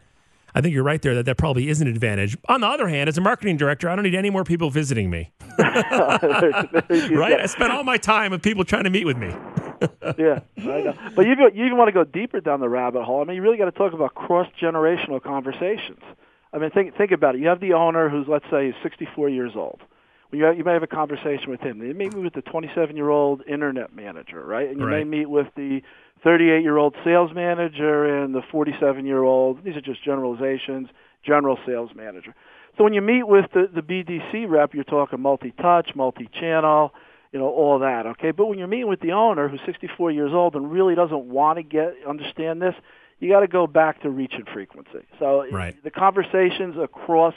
I 0.54 0.60
think 0.60 0.74
you're 0.74 0.84
right 0.84 1.00
there 1.00 1.14
that 1.14 1.26
that 1.26 1.36
probably 1.36 1.68
is 1.68 1.80
an 1.80 1.86
advantage. 1.86 2.36
On 2.48 2.60
the 2.60 2.66
other 2.66 2.88
hand, 2.88 3.08
as 3.08 3.16
a 3.16 3.20
marketing 3.20 3.56
director, 3.56 3.88
I 3.88 3.94
don't 3.94 4.04
need 4.04 4.14
any 4.14 4.30
more 4.30 4.44
people 4.44 4.70
visiting 4.70 5.08
me. 5.08 5.30
right? 5.58 7.40
I 7.40 7.46
spent 7.46 7.72
all 7.72 7.84
my 7.84 7.96
time 7.96 8.32
with 8.32 8.42
people 8.42 8.64
trying 8.64 8.84
to 8.84 8.90
meet 8.90 9.04
with 9.04 9.16
me. 9.16 9.32
Yeah, 10.18 10.40
I 10.58 10.62
know. 10.62 10.94
But 11.14 11.26
you 11.26 11.34
you 11.54 11.64
even 11.66 11.76
want 11.76 11.88
to 11.88 11.92
go 11.92 12.04
deeper 12.04 12.40
down 12.40 12.60
the 12.60 12.68
rabbit 12.68 13.04
hole. 13.04 13.22
I 13.22 13.24
mean, 13.24 13.36
you 13.36 13.42
really 13.42 13.58
got 13.58 13.66
to 13.66 13.72
talk 13.72 13.92
about 13.92 14.14
cross 14.14 14.46
generational 14.60 15.22
conversations. 15.22 16.02
I 16.52 16.58
mean, 16.58 16.70
think 16.70 16.96
think 16.96 17.12
about 17.12 17.34
it. 17.34 17.40
You 17.40 17.48
have 17.48 17.60
the 17.60 17.74
owner 17.74 18.08
who's 18.08 18.26
let's 18.28 18.44
say 18.50 18.68
is 18.68 18.74
64 18.82 19.28
years 19.28 19.52
old. 19.54 19.80
Well, 20.30 20.38
you, 20.38 20.44
have, 20.44 20.58
you 20.58 20.64
may 20.64 20.72
have 20.72 20.82
a 20.82 20.86
conversation 20.86 21.50
with 21.50 21.60
him. 21.60 21.82
You 21.82 21.92
may 21.94 22.08
meet 22.08 22.14
with 22.14 22.34
the 22.34 22.42
27 22.42 22.96
year 22.96 23.08
old 23.08 23.42
internet 23.46 23.94
manager, 23.94 24.44
right? 24.44 24.68
And 24.68 24.78
you 24.78 24.86
right. 24.86 25.04
may 25.06 25.18
meet 25.18 25.26
with 25.26 25.48
the 25.56 25.82
38 26.22 26.62
year 26.62 26.76
old 26.76 26.94
sales 27.04 27.32
manager 27.34 28.22
and 28.22 28.34
the 28.34 28.42
47 28.50 29.06
year 29.06 29.22
old. 29.22 29.64
These 29.64 29.76
are 29.76 29.80
just 29.80 30.04
generalizations. 30.04 30.88
General 31.24 31.58
sales 31.66 31.90
manager. 31.94 32.34
So 32.78 32.84
when 32.84 32.94
you 32.94 33.02
meet 33.02 33.24
with 33.24 33.46
the, 33.52 33.68
the 33.72 33.82
BDC 33.82 34.48
rep, 34.48 34.72
you're 34.72 34.84
talking 34.84 35.20
multi-touch, 35.20 35.94
multi-channel, 35.94 36.94
you 37.32 37.38
know, 37.38 37.48
all 37.48 37.78
that. 37.80 38.06
Okay, 38.06 38.32
but 38.32 38.46
when 38.46 38.58
you're 38.58 38.68
meeting 38.68 38.88
with 38.88 39.00
the 39.00 39.12
owner 39.12 39.48
who's 39.48 39.60
64 39.64 40.10
years 40.10 40.32
old 40.32 40.54
and 40.56 40.70
really 40.70 40.94
doesn't 40.94 41.26
want 41.26 41.58
to 41.58 41.62
get 41.62 41.94
understand 42.06 42.60
this, 42.60 42.74
you 43.20 43.28
got 43.28 43.40
to 43.40 43.48
go 43.48 43.66
back 43.66 44.02
to 44.02 44.10
reach 44.10 44.32
and 44.34 44.48
frequency. 44.48 45.06
So 45.18 45.46
right. 45.50 45.82
the 45.84 45.90
conversations 45.90 46.76
across 46.78 47.34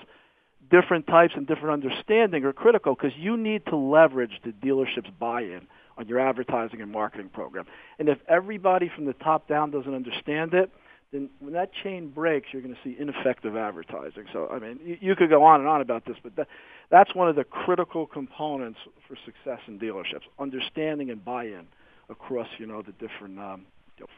different 0.72 1.06
types 1.08 1.34
and 1.36 1.46
different 1.46 1.84
understanding 1.84 2.46
are 2.46 2.54
critical 2.54 2.96
because 2.96 3.16
you 3.18 3.38
need 3.38 3.66
to 3.68 3.76
leverage 3.76 4.42
the 4.44 4.52
dealership's 4.52 5.12
buy-in 5.20 5.68
on 5.98 6.08
your 6.08 6.20
advertising 6.20 6.82
and 6.82 6.92
marketing 6.92 7.30
program. 7.30 7.66
And 8.00 8.10
if 8.10 8.18
everybody 8.28 8.90
from 8.94 9.06
the 9.06 9.14
top 9.14 9.48
down 9.48 9.72
doesn't 9.72 9.94
understand 9.94 10.54
it, 10.54 10.72
then 11.14 11.30
when 11.40 11.54
that 11.54 11.70
chain 11.84 12.10
breaks, 12.10 12.48
you're 12.52 12.62
going 12.62 12.74
to 12.74 12.80
see 12.84 12.98
ineffective 13.00 13.56
advertising. 13.56 14.26
So, 14.34 14.50
I 14.52 14.60
mean, 14.60 14.80
you, 14.84 14.98
you 15.00 15.16
could 15.16 15.30
go 15.30 15.44
on 15.44 15.62
and 15.62 15.70
on 15.70 15.80
about 15.80 16.06
this, 16.06 16.18
but 16.22 16.36
that, 16.36 16.48
that's 16.90 17.14
one 17.16 17.30
of 17.30 17.36
the 17.36 17.44
critical 17.44 18.08
components 18.08 18.80
for 19.08 19.16
success 19.24 19.60
in 19.68 19.80
dealerships: 19.80 20.24
understanding 20.40 21.12
and 21.12 21.24
buy-in 21.24 21.68
across, 22.10 22.48
you 22.58 22.66
know, 22.66 22.82
the 22.82 22.92
different 22.94 23.40
um, 23.40 23.66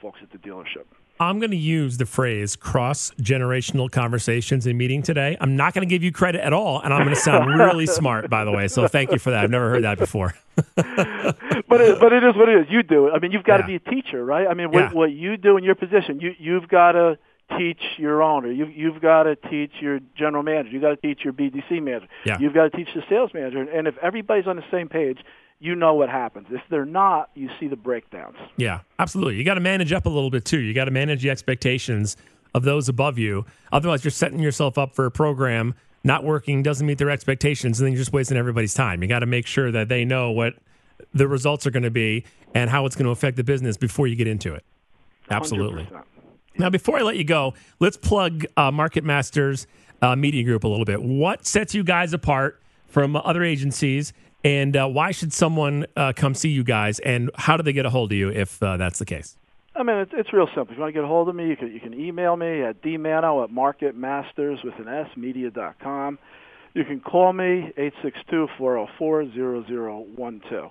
folks 0.01 0.19
at 0.23 0.31
the 0.31 0.37
dealership. 0.37 0.85
I'm 1.19 1.39
going 1.39 1.51
to 1.51 1.57
use 1.57 1.97
the 1.97 2.05
phrase 2.05 2.55
cross 2.55 3.11
generational 3.21 3.89
conversations 3.89 4.67
in 4.67 4.77
meeting 4.77 5.01
today. 5.01 5.37
I'm 5.39 5.55
not 5.55 5.73
going 5.73 5.87
to 5.87 5.89
give 5.89 6.03
you 6.03 6.11
credit 6.11 6.41
at 6.41 6.51
all, 6.51 6.81
and 6.81 6.93
I'm 6.93 7.03
going 7.03 7.15
to 7.15 7.21
sound 7.21 7.57
really 7.57 7.85
smart, 7.85 8.29
by 8.29 8.43
the 8.43 8.51
way. 8.51 8.67
So 8.67 8.87
thank 8.87 9.11
you 9.11 9.19
for 9.19 9.31
that. 9.31 9.45
I've 9.45 9.49
never 9.49 9.69
heard 9.69 9.83
that 9.83 9.97
before. 9.97 10.35
but 10.55 10.77
it, 10.77 11.99
but 11.99 12.11
it 12.11 12.23
is 12.23 12.35
what 12.35 12.49
it 12.49 12.61
is. 12.61 12.67
You 12.69 12.83
do 12.83 13.07
it. 13.07 13.11
I 13.11 13.19
mean, 13.19 13.31
you've 13.31 13.43
got 13.43 13.55
yeah. 13.55 13.61
to 13.61 13.67
be 13.67 13.75
a 13.75 13.79
teacher, 13.79 14.23
right? 14.25 14.47
I 14.47 14.53
mean, 14.53 14.71
what, 14.71 14.79
yeah. 14.79 14.91
what 14.91 15.11
you 15.11 15.37
do 15.37 15.57
in 15.57 15.63
your 15.63 15.75
position, 15.75 16.19
you 16.19 16.33
you've 16.37 16.67
got 16.67 16.93
to 16.93 17.17
teach 17.57 17.81
your 17.97 18.21
owner. 18.21 18.51
You 18.51 18.65
you've 18.67 19.01
got 19.01 19.23
to 19.23 19.35
teach 19.35 19.71
your 19.79 19.99
general 20.17 20.43
manager. 20.43 20.69
You 20.69 20.81
got 20.81 21.01
to 21.01 21.07
teach 21.07 21.23
your 21.23 21.33
BDC 21.33 21.81
manager. 21.81 22.07
Yeah. 22.25 22.39
You've 22.39 22.53
got 22.53 22.71
to 22.71 22.77
teach 22.77 22.89
the 22.93 23.03
sales 23.09 23.31
manager. 23.33 23.61
And 23.61 23.87
if 23.87 23.97
everybody's 23.99 24.47
on 24.47 24.55
the 24.55 24.65
same 24.71 24.89
page, 24.89 25.19
you 25.59 25.75
know 25.75 25.93
what 25.93 26.09
happens. 26.09 26.47
If 26.49 26.61
they're 26.69 26.85
not, 26.85 27.29
you 27.33 27.49
see 27.59 27.67
the 27.67 27.75
breakdowns. 27.75 28.37
Yeah, 28.57 28.81
absolutely. 28.99 29.35
You 29.35 29.43
got 29.43 29.55
to 29.55 29.61
manage 29.61 29.91
up 29.93 30.05
a 30.05 30.09
little 30.09 30.29
bit 30.29 30.45
too. 30.45 30.59
You 30.59 30.73
got 30.73 30.85
to 30.85 30.91
manage 30.91 31.21
the 31.23 31.29
expectations 31.29 32.17
of 32.53 32.63
those 32.63 32.89
above 32.89 33.17
you. 33.17 33.45
Otherwise, 33.71 34.03
you're 34.03 34.11
setting 34.11 34.39
yourself 34.39 34.77
up 34.77 34.95
for 34.95 35.05
a 35.05 35.11
program 35.11 35.73
not 36.03 36.23
working, 36.23 36.61
doesn't 36.61 36.85
meet 36.85 36.99
their 36.99 37.09
expectations, 37.09 37.79
and 37.79 37.87
then 37.87 37.93
you're 37.93 38.01
just 38.01 38.13
wasting 38.13 38.37
everybody's 38.37 38.75
time. 38.75 39.01
You 39.01 39.09
got 39.09 39.19
to 39.19 39.25
make 39.25 39.47
sure 39.47 39.71
that 39.71 39.89
they 39.89 40.05
know 40.05 40.31
what 40.31 40.53
the 41.13 41.27
results 41.27 41.65
are 41.65 41.71
going 41.71 41.83
to 41.83 41.91
be 41.91 42.25
and 42.53 42.69
how 42.69 42.85
it's 42.85 42.95
going 42.95 43.05
to 43.05 43.11
affect 43.11 43.37
the 43.37 43.43
business 43.43 43.75
before 43.75 44.05
you 44.05 44.15
get 44.15 44.27
into 44.27 44.53
it. 44.53 44.63
Absolutely. 45.29 45.85
100%. 45.85 46.03
Now, 46.57 46.69
before 46.69 46.97
I 46.97 47.01
let 47.01 47.17
you 47.17 47.23
go, 47.23 47.53
let's 47.79 47.97
plug 47.97 48.45
uh, 48.55 48.71
Market 48.71 49.03
Masters 49.03 49.67
uh, 50.01 50.15
Media 50.15 50.43
Group 50.43 50.63
a 50.63 50.67
little 50.67 50.85
bit. 50.85 51.01
What 51.01 51.45
sets 51.45 51.73
you 51.73 51.83
guys 51.83 52.13
apart 52.13 52.61
from 52.87 53.15
other 53.15 53.43
agencies? 53.43 54.13
And 54.45 54.77
uh, 54.77 54.87
why 54.87 55.09
should 55.09 55.33
someone 55.33 55.87
uh, 55.95 56.13
come 56.15 56.35
see 56.35 56.49
you 56.49 56.63
guys? 56.63 56.99
And 56.99 57.31
how 57.33 57.57
do 57.57 57.63
they 57.63 57.73
get 57.73 57.87
a 57.87 57.89
hold 57.89 58.11
of 58.11 58.17
you 58.17 58.29
if 58.29 58.61
uh, 58.61 58.77
that's 58.77 58.99
the 58.99 59.05
case? 59.05 59.37
I 59.75 59.81
mean, 59.81 59.97
it's, 59.97 60.11
it's 60.13 60.31
real 60.31 60.45
simple. 60.45 60.67
If 60.71 60.77
you 60.77 60.81
want 60.81 60.89
to 60.93 60.93
get 60.93 61.03
a 61.03 61.07
hold 61.07 61.27
of 61.27 61.35
me, 61.35 61.47
you 61.47 61.57
can, 61.57 61.73
you 61.73 61.79
can 61.79 61.99
email 61.99 62.37
me 62.37 62.61
at 62.61 62.83
dmano 62.83 63.43
at 63.43 63.49
marketmasters 63.49 64.63
with 64.63 64.75
an 64.77 64.87
S 64.87 65.09
media 65.17 65.49
dot 65.49 65.79
com. 65.79 66.19
You 66.75 66.85
can 66.85 66.99
call 66.99 67.33
me 67.33 67.73
eight 67.75 67.93
six 68.03 68.19
two 68.29 68.47
four 68.55 68.75
zero 68.75 68.89
four 68.99 69.33
zero 69.33 69.65
zero 69.65 70.05
one 70.15 70.41
two. 70.47 70.69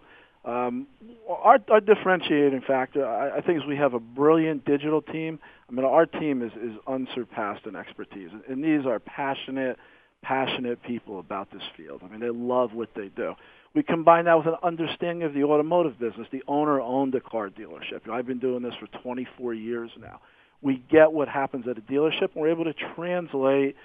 Um, 0.49 0.87
our, 1.29 1.59
our 1.69 1.81
differentiating 1.81 2.61
factor, 2.61 3.05
I, 3.05 3.39
I 3.39 3.41
think, 3.41 3.59
is 3.59 3.67
we 3.67 3.77
have 3.77 3.95
a 3.95 3.99
brilliant 3.99 4.65
digital 4.65 5.03
team. 5.03 5.41
I 5.69 5.73
mean, 5.73 5.85
our 5.85 6.07
team 6.07 6.43
is, 6.43 6.53
is 6.53 6.77
unsurpassed 6.87 7.67
in 7.67 7.75
expertise, 7.75 8.31
and 8.49 8.63
these 8.63 8.87
are 8.87 9.01
passionate, 9.01 9.79
passionate 10.23 10.83
people 10.83 11.19
about 11.19 11.51
this 11.51 11.63
field. 11.77 12.03
I 12.05 12.09
mean, 12.09 12.21
they 12.21 12.31
love 12.31 12.73
what 12.73 12.91
they 12.95 13.09
do. 13.09 13.35
We 13.75 13.83
combine 13.83 14.27
that 14.27 14.39
with 14.39 14.47
an 14.47 14.57
understanding 14.63 15.25
of 15.25 15.35
the 15.35 15.45
automotive 15.45 15.99
business. 15.99 16.29
The 16.31 16.45
owner 16.47 16.81
owned 16.81 17.15
a 17.15 17.21
car 17.21 17.51
dealership. 17.51 18.09
I've 18.09 18.27
been 18.27 18.39
doing 18.39 18.63
this 18.63 18.75
for 18.79 18.87
24 19.03 19.55
years 19.55 19.91
now. 20.01 20.21
We 20.63 20.83
get 20.91 21.13
what 21.13 21.29
happens 21.29 21.67
at 21.69 21.77
a 21.77 21.81
dealership, 21.81 22.33
and 22.35 22.37
we're 22.37 22.51
able 22.51 22.65
to 22.65 22.75
translate 22.95 23.77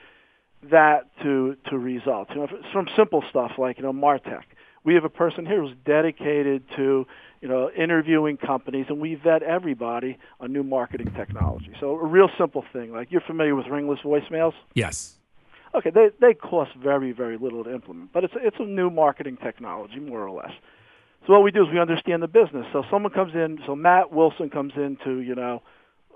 that 0.71 1.08
to 1.23 1.56
to 1.69 1.78
results. 1.78 2.32
You 2.34 2.41
know, 2.41 2.47
from 2.71 2.88
simple 2.95 3.23
stuff 3.30 3.54
like 3.58 3.78
you 3.78 3.84
know 3.84 3.93
Martech. 3.93 4.43
We 4.84 4.93
have 4.93 5.04
a 5.04 5.10
person 5.10 5.45
here 5.45 5.62
who's 5.62 5.75
dedicated 5.86 6.63
to 6.78 7.06
you 7.41 7.47
know 7.47 7.69
interviewing 7.71 8.38
companies, 8.38 8.86
and 8.89 8.99
we 8.99 9.15
vet 9.15 9.43
everybody 9.43 10.17
on 10.39 10.54
new 10.54 10.63
marketing 10.63 11.12
technology. 11.17 11.73
So 11.80 11.91
a 11.91 12.06
real 12.06 12.30
simple 12.38 12.63
thing, 12.71 12.93
like 12.93 13.12
you're 13.12 13.21
familiar 13.21 13.56
with 13.56 13.67
ringless 13.67 13.99
voicemails. 14.04 14.54
Yes. 14.73 15.18
Okay, 15.75 15.91
they 15.91 16.10
they 16.19 16.34
cost 16.34 16.71
very 16.75 17.12
very 17.12 17.38
little 17.38 17.63
to 17.63 17.73
implement, 17.73 18.12
but 18.12 18.23
it's 18.23 18.34
it's 18.38 18.58
a 18.60 18.65
new 18.65 18.89
marketing 18.89 19.38
technology 19.38 19.99
more 19.99 20.21
or 20.21 20.32
less. 20.32 20.51
So 21.27 21.34
what 21.34 21.43
we 21.43 21.51
do 21.51 21.63
is 21.63 21.71
we 21.71 21.79
understand 21.79 22.23
the 22.23 22.27
business. 22.27 22.65
So 22.73 22.84
someone 22.89 23.12
comes 23.12 23.36
in, 23.36 23.60
so 23.65 23.75
Matt 23.75 24.12
Wilson 24.12 24.49
comes 24.49 24.73
into 24.75 25.19
you 25.19 25.36
know 25.36 25.62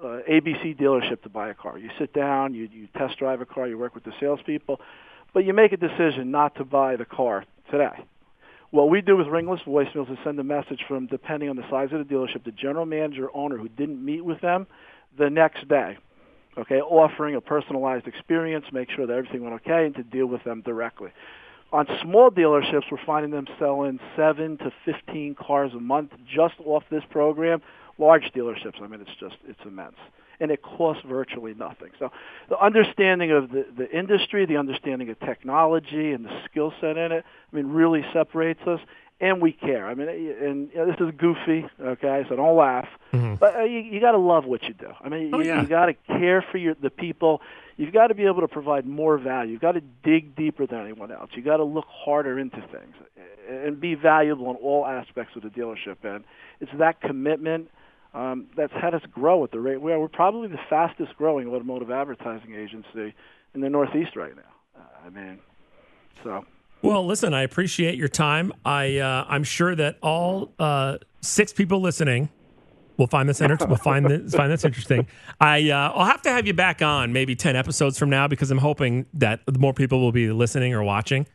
uh, 0.03 0.19
ABC 0.29 0.79
dealership 0.79 1.21
to 1.23 1.29
buy 1.29 1.49
a 1.49 1.53
car. 1.53 1.77
You 1.77 1.91
sit 1.99 2.13
down, 2.13 2.55
you 2.55 2.67
you 2.71 2.87
test 2.97 3.19
drive 3.19 3.41
a 3.41 3.45
car, 3.45 3.67
you 3.67 3.77
work 3.77 3.93
with 3.93 4.05
the 4.05 4.13
salespeople, 4.19 4.81
but 5.33 5.45
you 5.45 5.53
make 5.53 5.71
a 5.71 5.77
decision 5.77 6.31
not 6.31 6.55
to 6.55 6.65
buy 6.65 6.95
the 6.95 7.05
car 7.05 7.45
today. 7.69 8.03
What 8.71 8.89
we 8.89 9.01
do 9.01 9.15
with 9.15 9.27
ringless 9.27 9.61
voicemails 9.67 10.11
is 10.11 10.17
send 10.23 10.39
a 10.39 10.43
message 10.43 10.83
from, 10.87 11.05
depending 11.05 11.47
on 11.47 11.57
the 11.57 11.69
size 11.69 11.89
of 11.91 11.99
the 11.99 12.11
dealership, 12.11 12.43
the 12.43 12.51
general 12.51 12.87
manager 12.87 13.29
owner 13.35 13.55
who 13.55 13.69
didn't 13.69 14.03
meet 14.03 14.25
with 14.25 14.41
them 14.41 14.65
the 15.15 15.29
next 15.29 15.67
day 15.67 15.99
okay, 16.57 16.81
offering 16.81 17.35
a 17.35 17.41
personalized 17.41 18.07
experience, 18.07 18.65
make 18.71 18.89
sure 18.91 19.07
that 19.07 19.17
everything 19.17 19.43
went 19.43 19.55
okay, 19.55 19.85
and 19.85 19.95
to 19.95 20.03
deal 20.03 20.27
with 20.27 20.43
them 20.43 20.61
directly. 20.61 21.11
On 21.71 21.87
small 22.03 22.29
dealerships, 22.29 22.83
we're 22.91 23.03
finding 23.03 23.31
them 23.31 23.47
selling 23.57 23.99
7 24.15 24.59
to 24.59 24.71
15 24.85 25.35
cars 25.35 25.71
a 25.73 25.79
month 25.79 26.11
just 26.31 26.53
off 26.63 26.83
this 26.91 27.03
program. 27.09 27.63
Large 27.97 28.31
dealerships, 28.35 28.79
I 28.81 28.87
mean, 28.87 29.01
it's 29.01 29.19
just, 29.19 29.35
it's 29.47 29.59
immense. 29.65 29.95
And 30.39 30.51
it 30.51 30.61
costs 30.61 31.03
virtually 31.07 31.55
nothing. 31.55 31.89
So 31.97 32.11
the 32.49 32.59
understanding 32.63 33.31
of 33.31 33.49
the, 33.49 33.65
the 33.75 33.89
industry, 33.89 34.45
the 34.45 34.57
understanding 34.57 35.09
of 35.09 35.19
technology 35.21 36.11
and 36.11 36.25
the 36.25 36.41
skill 36.45 36.73
set 36.79 36.97
in 36.97 37.11
it, 37.11 37.25
I 37.51 37.55
mean, 37.55 37.67
really 37.67 38.05
separates 38.13 38.61
us. 38.67 38.79
And 39.23 39.41
we 39.41 39.51
care. 39.53 39.87
I 39.87 39.93
mean, 39.93 40.09
and 40.09 40.69
you 40.73 40.75
know, 40.77 40.85
this 40.85 40.95
is 40.99 41.11
goofy, 41.17 41.65
okay? 41.81 42.25
So 42.27 42.35
don't 42.35 42.57
laugh. 42.57 42.87
Mhm. 43.13 43.39
But 43.39 43.55
uh, 43.55 43.63
you, 43.63 43.79
you 43.79 43.99
got 44.01 44.11
to 44.11 44.17
love 44.17 44.45
what 44.45 44.63
you 44.63 44.73
do. 44.73 44.91
I 45.01 45.07
mean, 45.09 45.33
Oh, 45.33 45.39
you, 45.39 45.47
yeah. 45.47 45.61
you 45.61 45.67
got 45.67 45.85
to 45.85 45.93
care 46.07 46.41
for 46.51 46.57
your 46.57 46.73
the 46.75 46.89
people. 46.89 47.41
You've 47.77 47.93
got 47.93 48.07
to 48.07 48.13
be 48.15 48.25
able 48.25 48.41
to 48.41 48.47
provide 48.47 48.85
more 48.85 49.17
value. 49.17 49.53
You've 49.53 49.61
got 49.61 49.71
to 49.73 49.81
dig 50.03 50.35
deeper 50.35 50.67
than 50.67 50.79
anyone 50.81 51.11
else. 51.11 51.29
You've 51.33 51.45
got 51.45 51.57
to 51.57 51.63
look 51.63 51.85
harder 51.87 52.37
into 52.37 52.57
things 52.71 52.95
and 53.49 53.79
be 53.79 53.95
valuable 53.95 54.49
in 54.51 54.57
all 54.57 54.85
aspects 54.85 55.35
of 55.35 55.41
the 55.41 55.49
dealership. 55.49 55.97
And 56.03 56.23
it's 56.59 56.71
that 56.77 57.01
commitment 57.01 57.69
um, 58.13 58.45
that's 58.55 58.73
had 58.73 58.93
us 58.93 59.01
grow 59.11 59.43
at 59.43 59.51
the 59.51 59.59
rate 59.59 59.81
we 59.81 59.91
are. 59.91 59.99
We're 59.99 60.07
probably 60.07 60.47
the 60.49 60.59
fastest 60.69 61.15
growing 61.17 61.47
automotive 61.47 61.89
advertising 61.89 62.53
agency 62.55 63.15
in 63.55 63.61
the 63.61 63.69
Northeast 63.69 64.15
right 64.15 64.35
now. 64.35 64.51
Uh, 64.79 65.07
I 65.07 65.09
mean, 65.09 65.39
so 66.23 66.45
Well, 66.83 67.05
listen, 67.05 67.33
I 67.33 67.43
appreciate 67.43 67.95
your 67.97 68.09
time. 68.09 68.51
I 68.65 68.97
uh, 68.97 69.25
I'm 69.29 69.45
sure 69.45 69.73
that 69.73 69.97
all 70.03 70.51
uh, 70.59 70.97
six 71.21 71.53
people 71.53 71.79
listening 71.79 72.27
will 72.97 73.07
find 73.07 73.27
this 73.27 73.39
inter- 73.39 73.65
will 73.65 73.77
find 73.77 74.05
this 74.05 74.35
find 74.35 74.51
this 74.51 74.65
interesting. 74.65 75.07
I 75.39 75.69
uh, 75.69 75.93
I'll 75.95 76.05
have 76.05 76.21
to 76.23 76.29
have 76.29 76.45
you 76.45 76.53
back 76.53 76.81
on 76.81 77.13
maybe 77.13 77.35
ten 77.37 77.55
episodes 77.55 77.97
from 77.97 78.09
now 78.09 78.27
because 78.27 78.51
I'm 78.51 78.57
hoping 78.57 79.05
that 79.13 79.39
more 79.57 79.73
people 79.73 80.01
will 80.01 80.11
be 80.11 80.29
listening 80.31 80.73
or 80.73 80.83
watching. 80.83 81.25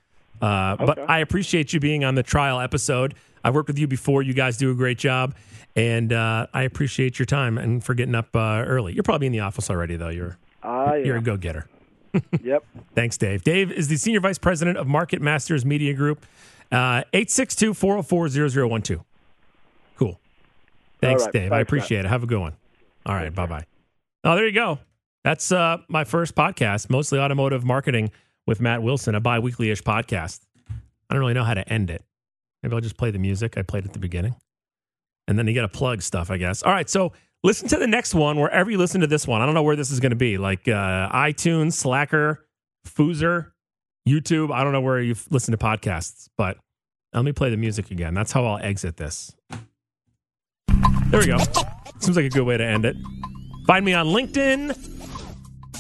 Uh, 0.42 0.76
But 0.76 1.10
I 1.10 1.20
appreciate 1.20 1.72
you 1.72 1.80
being 1.80 2.04
on 2.04 2.14
the 2.14 2.22
trial 2.22 2.60
episode. 2.60 3.14
I've 3.42 3.54
worked 3.54 3.68
with 3.68 3.78
you 3.78 3.88
before. 3.88 4.20
You 4.22 4.34
guys 4.34 4.58
do 4.58 4.70
a 4.70 4.74
great 4.74 4.98
job, 4.98 5.34
and 5.74 6.12
uh, 6.12 6.46
I 6.52 6.64
appreciate 6.64 7.18
your 7.18 7.26
time 7.26 7.56
and 7.56 7.82
for 7.82 7.94
getting 7.94 8.14
up 8.14 8.36
uh, 8.36 8.62
early. 8.66 8.92
You're 8.92 9.02
probably 9.02 9.28
in 9.28 9.32
the 9.32 9.40
office 9.40 9.70
already, 9.70 9.96
though. 9.96 10.10
You're 10.10 10.36
I 10.62 10.98
you're 10.98 11.16
a 11.16 11.22
go 11.22 11.38
getter. 11.38 11.66
Yep. 12.42 12.64
Thanks, 12.94 13.16
Dave. 13.16 13.42
Dave 13.42 13.70
is 13.72 13.88
the 13.88 13.96
Senior 13.96 14.20
Vice 14.20 14.38
President 14.38 14.76
of 14.76 14.86
Market 14.86 15.20
Masters 15.20 15.64
Media 15.64 15.94
Group. 15.94 16.24
Uh, 16.70 17.02
862 17.12 17.74
404 17.74 18.28
0012. 18.28 19.04
Cool. 19.96 20.20
Thanks, 21.00 21.24
right. 21.24 21.32
Dave. 21.32 21.52
I 21.52 21.56
Thanks, 21.56 21.68
appreciate 21.68 22.04
it. 22.04 22.08
Have 22.08 22.22
a 22.22 22.26
good 22.26 22.40
one. 22.40 22.54
All 23.06 23.14
right. 23.14 23.34
Bye 23.34 23.46
bye. 23.46 23.64
Oh, 24.24 24.34
there 24.34 24.46
you 24.46 24.52
go. 24.52 24.78
That's 25.24 25.50
uh, 25.52 25.78
my 25.88 26.04
first 26.04 26.34
podcast, 26.34 26.90
mostly 26.90 27.18
automotive 27.18 27.64
marketing 27.64 28.10
with 28.46 28.60
Matt 28.60 28.82
Wilson, 28.82 29.14
a 29.14 29.20
bi 29.20 29.38
weekly 29.38 29.70
ish 29.70 29.82
podcast. 29.82 30.40
I 30.68 31.14
don't 31.14 31.20
really 31.20 31.34
know 31.34 31.44
how 31.44 31.54
to 31.54 31.66
end 31.72 31.90
it. 31.90 32.04
Maybe 32.62 32.74
I'll 32.74 32.80
just 32.80 32.96
play 32.96 33.10
the 33.10 33.18
music 33.18 33.56
I 33.56 33.62
played 33.62 33.84
at 33.84 33.92
the 33.92 33.98
beginning. 33.98 34.34
And 35.26 35.38
then 35.38 35.46
you 35.46 35.54
got 35.54 35.62
to 35.62 35.68
plug 35.68 36.02
stuff, 36.02 36.30
I 36.30 36.38
guess. 36.38 36.62
All 36.62 36.72
right. 36.72 36.88
So 36.88 37.12
listen 37.44 37.68
to 37.68 37.76
the 37.76 37.86
next 37.86 38.14
one 38.14 38.38
wherever 38.38 38.70
you 38.70 38.78
listen 38.78 39.00
to 39.00 39.06
this 39.06 39.26
one. 39.26 39.40
I 39.40 39.46
don't 39.46 39.54
know 39.54 39.62
where 39.62 39.76
this 39.76 39.90
is 39.90 40.00
going 40.00 40.10
to 40.10 40.16
be, 40.16 40.38
like 40.38 40.68
uh, 40.68 41.08
iTunes, 41.10 41.74
Slacker, 41.74 42.46
Foozer, 42.86 43.52
YouTube. 44.08 44.52
I 44.52 44.64
don't 44.64 44.72
know 44.72 44.80
where 44.80 45.00
you've 45.00 45.26
listened 45.30 45.58
to 45.58 45.64
podcasts, 45.64 46.28
but 46.36 46.58
let 47.12 47.24
me 47.24 47.32
play 47.32 47.50
the 47.50 47.56
music 47.56 47.90
again. 47.90 48.14
That's 48.14 48.32
how 48.32 48.44
I'll 48.44 48.58
exit 48.58 48.96
this. 48.96 49.34
There 51.10 51.20
we 51.20 51.26
go. 51.26 51.38
Seems 52.00 52.16
like 52.16 52.26
a 52.26 52.30
good 52.30 52.44
way 52.44 52.56
to 52.56 52.64
end 52.64 52.84
it. 52.84 52.96
Find 53.66 53.84
me 53.84 53.94
on 53.94 54.06
LinkedIn. 54.06 54.76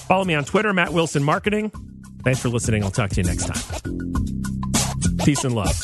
Follow 0.06 0.24
me 0.24 0.34
on 0.34 0.44
Twitter, 0.44 0.72
Matt 0.72 0.92
Wilson 0.92 1.22
Marketing. 1.22 1.70
Thanks 2.24 2.40
for 2.40 2.48
listening. 2.48 2.82
I'll 2.82 2.90
talk 2.90 3.10
to 3.10 3.16
you 3.20 3.24
next 3.24 3.46
time. 3.46 5.18
Peace 5.24 5.44
and 5.44 5.54
love. 5.54 5.76